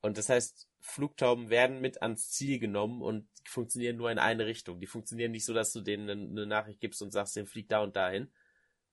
Und 0.00 0.16
das 0.16 0.30
heißt, 0.30 0.68
Flugtauben 0.80 1.50
werden 1.50 1.80
mit 1.80 2.00
ans 2.00 2.30
Ziel 2.30 2.58
genommen 2.58 3.02
und 3.02 3.28
funktionieren 3.44 3.96
nur 3.96 4.10
in 4.10 4.18
eine 4.18 4.46
Richtung. 4.46 4.80
Die 4.80 4.86
funktionieren 4.86 5.32
nicht 5.32 5.44
so, 5.44 5.52
dass 5.52 5.72
du 5.72 5.82
denen 5.82 6.08
eine 6.08 6.46
Nachricht 6.46 6.80
gibst 6.80 7.02
und 7.02 7.10
sagst, 7.10 7.36
den 7.36 7.46
fliegt 7.46 7.70
da 7.70 7.82
und 7.82 7.96
dahin. 7.96 8.32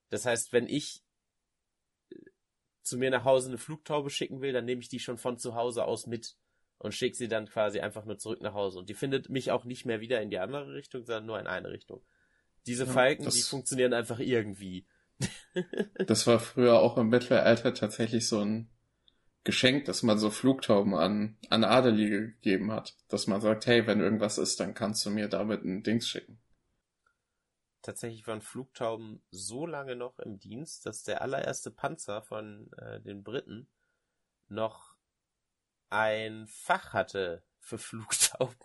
Das 0.09 0.25
heißt, 0.25 0.53
wenn 0.53 0.67
ich 0.67 1.03
äh, 2.09 2.15
zu 2.81 2.97
mir 2.97 3.09
nach 3.09 3.25
Hause 3.25 3.49
eine 3.49 3.57
Flugtaube 3.57 4.09
schicken 4.09 4.41
will, 4.41 4.53
dann 4.53 4.65
nehme 4.65 4.81
ich 4.81 4.89
die 4.89 4.99
schon 4.99 5.17
von 5.17 5.37
zu 5.37 5.55
Hause 5.55 5.85
aus 5.85 6.07
mit 6.07 6.35
und 6.79 6.93
schicke 6.93 7.15
sie 7.15 7.27
dann 7.27 7.47
quasi 7.47 7.79
einfach 7.79 8.05
nur 8.05 8.17
zurück 8.17 8.41
nach 8.41 8.53
Hause. 8.53 8.79
Und 8.79 8.89
die 8.89 8.93
findet 8.93 9.29
mich 9.29 9.51
auch 9.51 9.65
nicht 9.65 9.85
mehr 9.85 9.99
wieder 9.99 10.21
in 10.21 10.29
die 10.29 10.39
andere 10.39 10.73
Richtung, 10.73 11.03
sondern 11.03 11.25
nur 11.25 11.39
in 11.39 11.47
eine 11.47 11.69
Richtung. 11.69 12.03
Diese 12.65 12.85
ja, 12.85 12.91
Falken, 12.91 13.29
die 13.29 13.41
funktionieren 13.41 13.93
einfach 13.93 14.19
irgendwie. 14.19 14.85
das 16.05 16.27
war 16.27 16.39
früher 16.39 16.79
auch 16.79 16.97
im 16.97 17.09
Mittelalter 17.09 17.73
tatsächlich 17.73 18.27
so 18.27 18.41
ein 18.41 18.69
Geschenk, 19.43 19.85
dass 19.85 20.03
man 20.03 20.19
so 20.19 20.29
Flugtauben 20.29 20.93
an, 20.93 21.37
an 21.49 21.63
Adelige 21.63 22.33
gegeben 22.33 22.71
hat. 22.71 22.95
Dass 23.07 23.27
man 23.27 23.41
sagt, 23.41 23.65
hey, 23.65 23.87
wenn 23.87 24.01
irgendwas 24.01 24.37
ist, 24.37 24.59
dann 24.59 24.73
kannst 24.73 25.05
du 25.05 25.09
mir 25.09 25.29
damit 25.29 25.63
ein 25.63 25.83
Dings 25.83 26.07
schicken. 26.07 26.39
Tatsächlich 27.87 28.27
waren 28.27 28.41
Flugtauben 28.41 29.21
so 29.31 29.65
lange 29.65 29.95
noch 29.95 30.19
im 30.19 30.39
Dienst, 30.39 30.85
dass 30.85 31.03
der 31.03 31.21
allererste 31.21 31.71
Panzer 31.71 32.21
von 32.21 32.69
äh, 32.73 32.99
den 32.99 33.23
Briten 33.23 33.69
noch 34.49 34.97
ein 35.89 36.47
Fach 36.49 36.91
hatte 36.91 37.43
für 37.61 37.77
Flugtauben. 37.77 38.57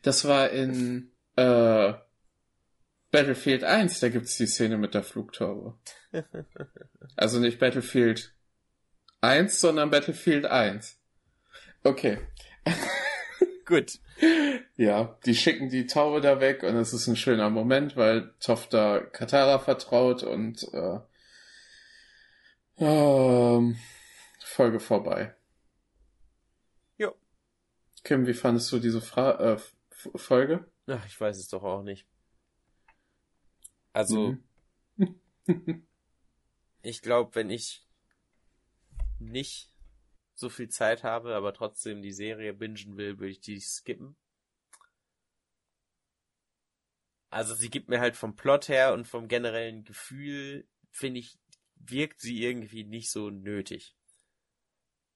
Das 0.00 0.24
war 0.24 0.48
in 0.48 1.12
äh, 1.36 1.92
Battlefield 3.10 3.64
1, 3.64 4.00
da 4.00 4.08
gibt's 4.08 4.38
die 4.38 4.46
Szene 4.46 4.78
mit 4.78 4.94
der 4.94 5.02
Flugtaube. 5.02 5.78
also 7.16 7.38
nicht 7.38 7.58
Battlefield 7.58 8.34
1, 9.20 9.60
sondern 9.60 9.90
Battlefield 9.90 10.46
1. 10.46 10.98
Okay. 11.84 12.16
Gut. 13.70 14.00
Ja, 14.76 15.16
die 15.24 15.36
schicken 15.36 15.68
die 15.68 15.86
Taube 15.86 16.20
da 16.20 16.40
weg 16.40 16.64
und 16.64 16.74
es 16.74 16.92
ist 16.92 17.06
ein 17.06 17.14
schöner 17.14 17.50
Moment, 17.50 17.96
weil 17.96 18.34
da 18.68 18.98
Katara 18.98 19.60
vertraut 19.60 20.24
und 20.24 20.66
äh, 20.74 20.98
ähm, 22.78 23.76
Folge 24.40 24.80
vorbei. 24.80 25.36
Jo. 26.98 27.14
Kim, 28.02 28.26
wie 28.26 28.34
fandest 28.34 28.72
du 28.72 28.80
diese 28.80 29.00
Fra 29.00 29.54
äh, 29.54 29.58
Folge? 30.16 30.68
Ach, 30.88 31.06
ich 31.06 31.20
weiß 31.20 31.38
es 31.38 31.46
doch 31.46 31.62
auch 31.62 31.84
nicht. 31.84 32.08
Also, 33.92 34.36
mhm. 34.96 35.20
ich 36.82 37.02
glaube, 37.02 37.36
wenn 37.36 37.50
ich 37.50 37.86
nicht 39.20 39.69
so 40.40 40.48
viel 40.48 40.68
Zeit 40.68 41.04
habe, 41.04 41.34
aber 41.34 41.54
trotzdem 41.54 42.02
die 42.02 42.12
Serie 42.12 42.52
bingen 42.54 42.96
will, 42.96 43.18
würde 43.18 43.30
ich 43.32 43.40
die 43.40 43.60
skippen. 43.60 44.16
Also 47.30 47.54
sie 47.54 47.70
gibt 47.70 47.88
mir 47.88 48.00
halt 48.00 48.16
vom 48.16 48.34
Plot 48.34 48.68
her 48.68 48.92
und 48.92 49.06
vom 49.06 49.28
generellen 49.28 49.84
Gefühl, 49.84 50.66
finde 50.90 51.20
ich, 51.20 51.38
wirkt 51.76 52.20
sie 52.20 52.42
irgendwie 52.42 52.84
nicht 52.84 53.10
so 53.10 53.30
nötig. 53.30 53.96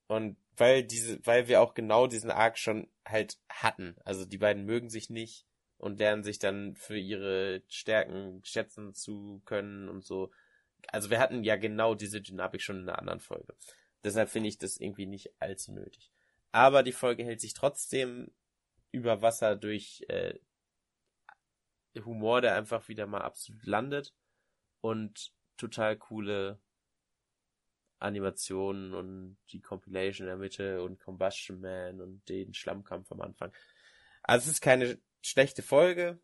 Und 0.07 0.37
weil 0.57 0.85
diese, 0.85 1.25
weil 1.27 1.49
wir 1.49 1.61
auch 1.61 1.75
genau 1.75 2.07
diesen 2.07 2.31
Arc 2.31 2.59
schon 2.59 2.89
halt 3.05 3.39
hatten. 3.49 3.97
Also 4.05 4.25
die 4.25 4.39
beiden 4.39 4.65
mögen 4.65 4.91
sich 4.91 5.11
nicht 5.11 5.47
und 5.77 5.99
lernen 5.99 6.23
sich 6.23 6.39
dann 6.39 6.77
für 6.77 6.97
ihre 6.97 7.63
Stärken 7.69 8.41
schätzen 8.45 8.95
zu 8.95 9.43
können 9.45 9.89
und 9.89 10.05
so. 10.05 10.31
Also 10.89 11.11
wir 11.11 11.19
hatten 11.19 11.43
ja 11.43 11.57
genau 11.57 11.95
diese 11.95 12.21
Dynamik 12.21 12.63
schon 12.63 12.81
in 12.81 12.89
einer 12.89 12.99
anderen 12.99 13.21
Folge. 13.21 13.55
Deshalb 14.05 14.29
finde 14.29 14.51
ich 14.51 14.59
das 14.59 14.77
irgendwie 14.77 15.07
nicht 15.07 15.33
allzu 15.41 15.73
nötig. 15.73 16.13
Aber 16.53 16.83
die 16.83 16.93
Folge 16.93 17.25
hält 17.25 17.41
sich 17.41 17.55
trotzdem 17.55 18.31
über 18.93 19.23
Wasser 19.23 19.57
durch 19.57 20.05
äh, 20.09 20.39
Humor, 22.05 22.41
der 22.41 22.55
einfach 22.55 22.89
wieder 22.89 23.07
mal 23.07 23.23
absolut 23.23 23.65
landet 23.67 24.15
und 24.81 25.33
total 25.57 25.97
coole 25.97 26.61
Animationen 27.99 28.93
und 28.93 29.39
die 29.51 29.63
Compilation 29.63 30.27
in 30.27 30.31
der 30.31 30.37
Mitte 30.37 30.83
und 30.83 31.01
Combustion 31.01 31.61
Man 31.61 32.01
und 32.01 32.29
den 32.29 32.53
Schlammkampf 32.53 33.11
am 33.11 33.23
Anfang. 33.23 33.53
Also 34.23 34.45
es 34.45 34.55
ist 34.55 34.61
keine 34.61 35.01
schlechte 35.23 35.63
Folge. 35.63 36.21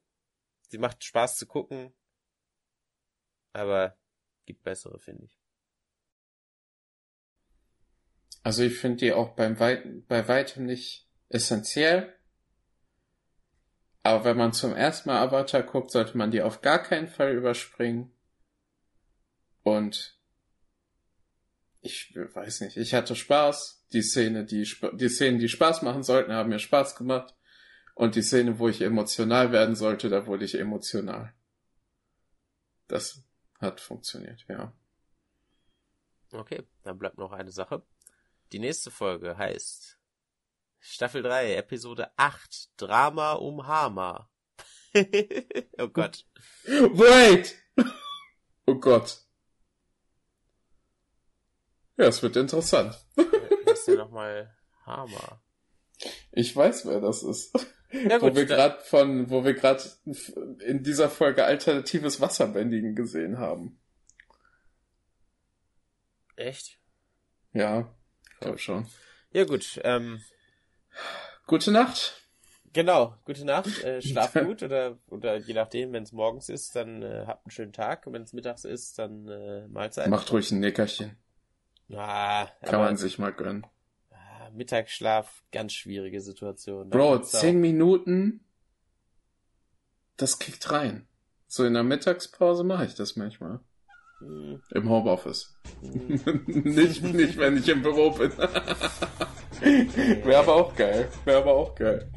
Sie 0.68 0.78
macht 0.78 1.02
Spaß 1.02 1.38
zu 1.38 1.46
gucken. 1.46 1.94
Aber 3.52 3.96
gibt 4.46 4.62
bessere, 4.62 4.98
finde 4.98 5.24
ich. 5.24 5.39
Also 8.42 8.62
ich 8.62 8.78
finde 8.78 8.98
die 8.98 9.12
auch 9.12 9.34
beim 9.34 9.58
Weit 9.58 10.08
bei 10.08 10.26
weitem 10.28 10.66
nicht 10.66 11.08
essentiell. 11.28 12.14
Aber 14.02 14.24
wenn 14.24 14.36
man 14.36 14.52
zum 14.52 14.74
ersten 14.74 15.10
Mal 15.10 15.18
Avatar 15.18 15.62
guckt, 15.62 15.90
sollte 15.90 16.16
man 16.16 16.30
die 16.30 16.42
auf 16.42 16.62
gar 16.62 16.82
keinen 16.82 17.08
Fall 17.08 17.34
überspringen. 17.34 18.10
Und 19.62 20.18
ich 21.82 22.14
weiß 22.14 22.62
nicht, 22.62 22.76
ich 22.76 22.94
hatte 22.94 23.14
Spaß. 23.14 23.86
Die 23.92 24.02
Szene, 24.02 24.44
die, 24.44 24.68
die 24.92 25.08
Szenen, 25.08 25.38
die 25.38 25.48
Spaß 25.48 25.82
machen 25.82 26.02
sollten, 26.02 26.32
haben 26.32 26.48
mir 26.48 26.58
Spaß 26.58 26.96
gemacht. 26.96 27.34
Und 27.94 28.14
die 28.14 28.22
Szene, 28.22 28.58
wo 28.58 28.68
ich 28.68 28.80
emotional 28.80 29.52
werden 29.52 29.74
sollte, 29.74 30.08
da 30.08 30.26
wurde 30.26 30.44
ich 30.44 30.58
emotional. 30.58 31.34
Das 32.86 33.22
hat 33.58 33.80
funktioniert, 33.80 34.44
ja. 34.48 34.72
Okay, 36.32 36.62
dann 36.82 36.98
bleibt 36.98 37.18
noch 37.18 37.32
eine 37.32 37.50
Sache. 37.50 37.82
Die 38.52 38.58
nächste 38.58 38.90
Folge 38.90 39.38
heißt 39.38 39.98
Staffel 40.80 41.22
3, 41.22 41.54
Episode 41.54 42.10
8, 42.16 42.70
Drama 42.76 43.34
um 43.34 43.66
Hama. 43.66 44.28
oh 45.78 45.88
Gott. 45.88 46.26
Wait! 46.64 47.56
Oh 48.66 48.74
Gott. 48.74 49.20
Ja, 51.96 52.06
es 52.06 52.22
wird 52.22 52.36
interessant. 52.36 52.98
Wer 53.14 53.72
ist 53.72 53.86
denn 53.86 53.98
nochmal 53.98 54.56
Hama? 54.84 55.42
Ich 56.32 56.56
weiß, 56.56 56.86
wer 56.86 57.00
das 57.00 57.22
ist. 57.22 57.54
Ja, 57.92 58.18
gut, 58.18 58.32
wo 58.32 58.36
wir 58.36 58.46
gerade 58.46 58.80
von, 58.84 59.30
wo 59.30 59.44
wir 59.44 59.54
gerade 59.54 59.82
in 60.64 60.82
dieser 60.82 61.10
Folge 61.10 61.44
alternatives 61.44 62.20
Wasserbändigen 62.20 62.94
gesehen 62.94 63.38
haben. 63.38 63.80
Echt? 66.36 66.80
Ja. 67.52 67.94
Ich 68.40 68.44
glaube 68.46 68.58
schon. 68.58 68.86
Ja 69.32 69.44
gut. 69.44 69.78
Ähm, 69.84 70.22
gute 71.46 71.70
Nacht. 71.70 72.26
Genau, 72.72 73.14
gute 73.26 73.44
Nacht. 73.44 73.84
Äh, 73.84 74.00
schlaf 74.02 74.32
gut 74.32 74.62
oder 74.62 74.98
oder 75.08 75.36
je 75.36 75.52
nachdem, 75.52 75.92
wenn 75.92 76.04
es 76.04 76.12
morgens 76.12 76.48
ist, 76.48 76.74
dann 76.74 77.02
äh, 77.02 77.24
habt 77.26 77.44
einen 77.44 77.50
schönen 77.50 77.74
Tag. 77.74 78.06
Und 78.06 78.14
wenn 78.14 78.22
es 78.22 78.32
mittags 78.32 78.64
ist, 78.64 78.98
dann 78.98 79.28
äh, 79.28 79.68
Mahlzeit. 79.68 80.08
Macht 80.08 80.32
ruhig 80.32 80.50
ein 80.50 80.60
Nickerchen. 80.60 81.18
Ah, 81.92 82.46
Kann 82.62 82.76
aber, 82.76 82.84
man 82.84 82.96
sich 82.96 83.18
mal 83.18 83.32
gönnen. 83.32 83.66
Ah, 84.10 84.48
Mittagsschlaf, 84.54 85.42
ganz 85.52 85.74
schwierige 85.74 86.22
Situation. 86.22 86.88
Bro, 86.88 87.18
zehn 87.18 87.60
Minuten, 87.60 88.44
das 90.16 90.38
kickt 90.38 90.70
rein. 90.70 91.06
So 91.46 91.66
in 91.66 91.74
der 91.74 91.82
Mittagspause 91.82 92.64
mache 92.64 92.86
ich 92.86 92.94
das 92.94 93.16
manchmal. 93.16 93.60
Hm. 94.20 94.60
Im 94.74 94.88
Homeoffice. 94.88 95.56
Hm. 95.80 96.42
nicht, 96.46 97.02
nicht, 97.02 97.38
wenn 97.38 97.56
ich 97.56 97.68
im 97.68 97.82
Büro 97.82 98.10
bin. 98.10 98.30
Wäre 100.24 100.38
aber 100.38 100.54
auch 100.54 100.74
geil. 100.74 101.08
Wäre 101.24 101.38
aber 101.38 101.52
auch 101.54 101.74
geil. 101.74 102.10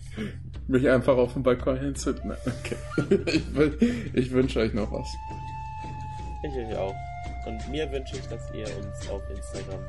Mich 0.67 0.89
einfach 0.89 1.17
auf 1.17 1.33
den 1.33 1.43
Balkon 1.43 1.79
hinzünden. 1.79 2.33
Okay. 2.45 2.77
Ich, 3.27 4.13
ich 4.13 4.31
wünsche 4.31 4.59
euch 4.59 4.73
noch 4.73 4.91
was. 4.91 5.07
Ich 6.43 6.53
euch 6.53 6.75
auch. 6.77 6.95
Und 7.45 7.69
mir 7.69 7.91
wünsche 7.91 8.15
ich, 8.15 8.25
dass 8.27 8.53
ihr 8.53 8.65
uns 8.77 9.09
auf 9.09 9.21
Instagram 9.29 9.81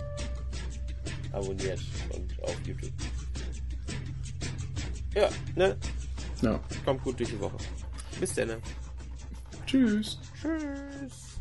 abonniert 1.33 1.81
und 2.11 2.43
auf 2.43 2.57
YouTube. 2.67 2.93
Ja, 5.15 5.29
ne? 5.55 5.77
Ja. 6.43 6.61
Kommt 6.85 7.03
gut 7.05 7.19
durch 7.19 7.31
die 7.31 7.41
Woche. 7.41 7.57
Bis 8.19 8.35
dann. 8.35 8.61
Tschüss. 9.67 10.19
Tschüss. 10.41 11.34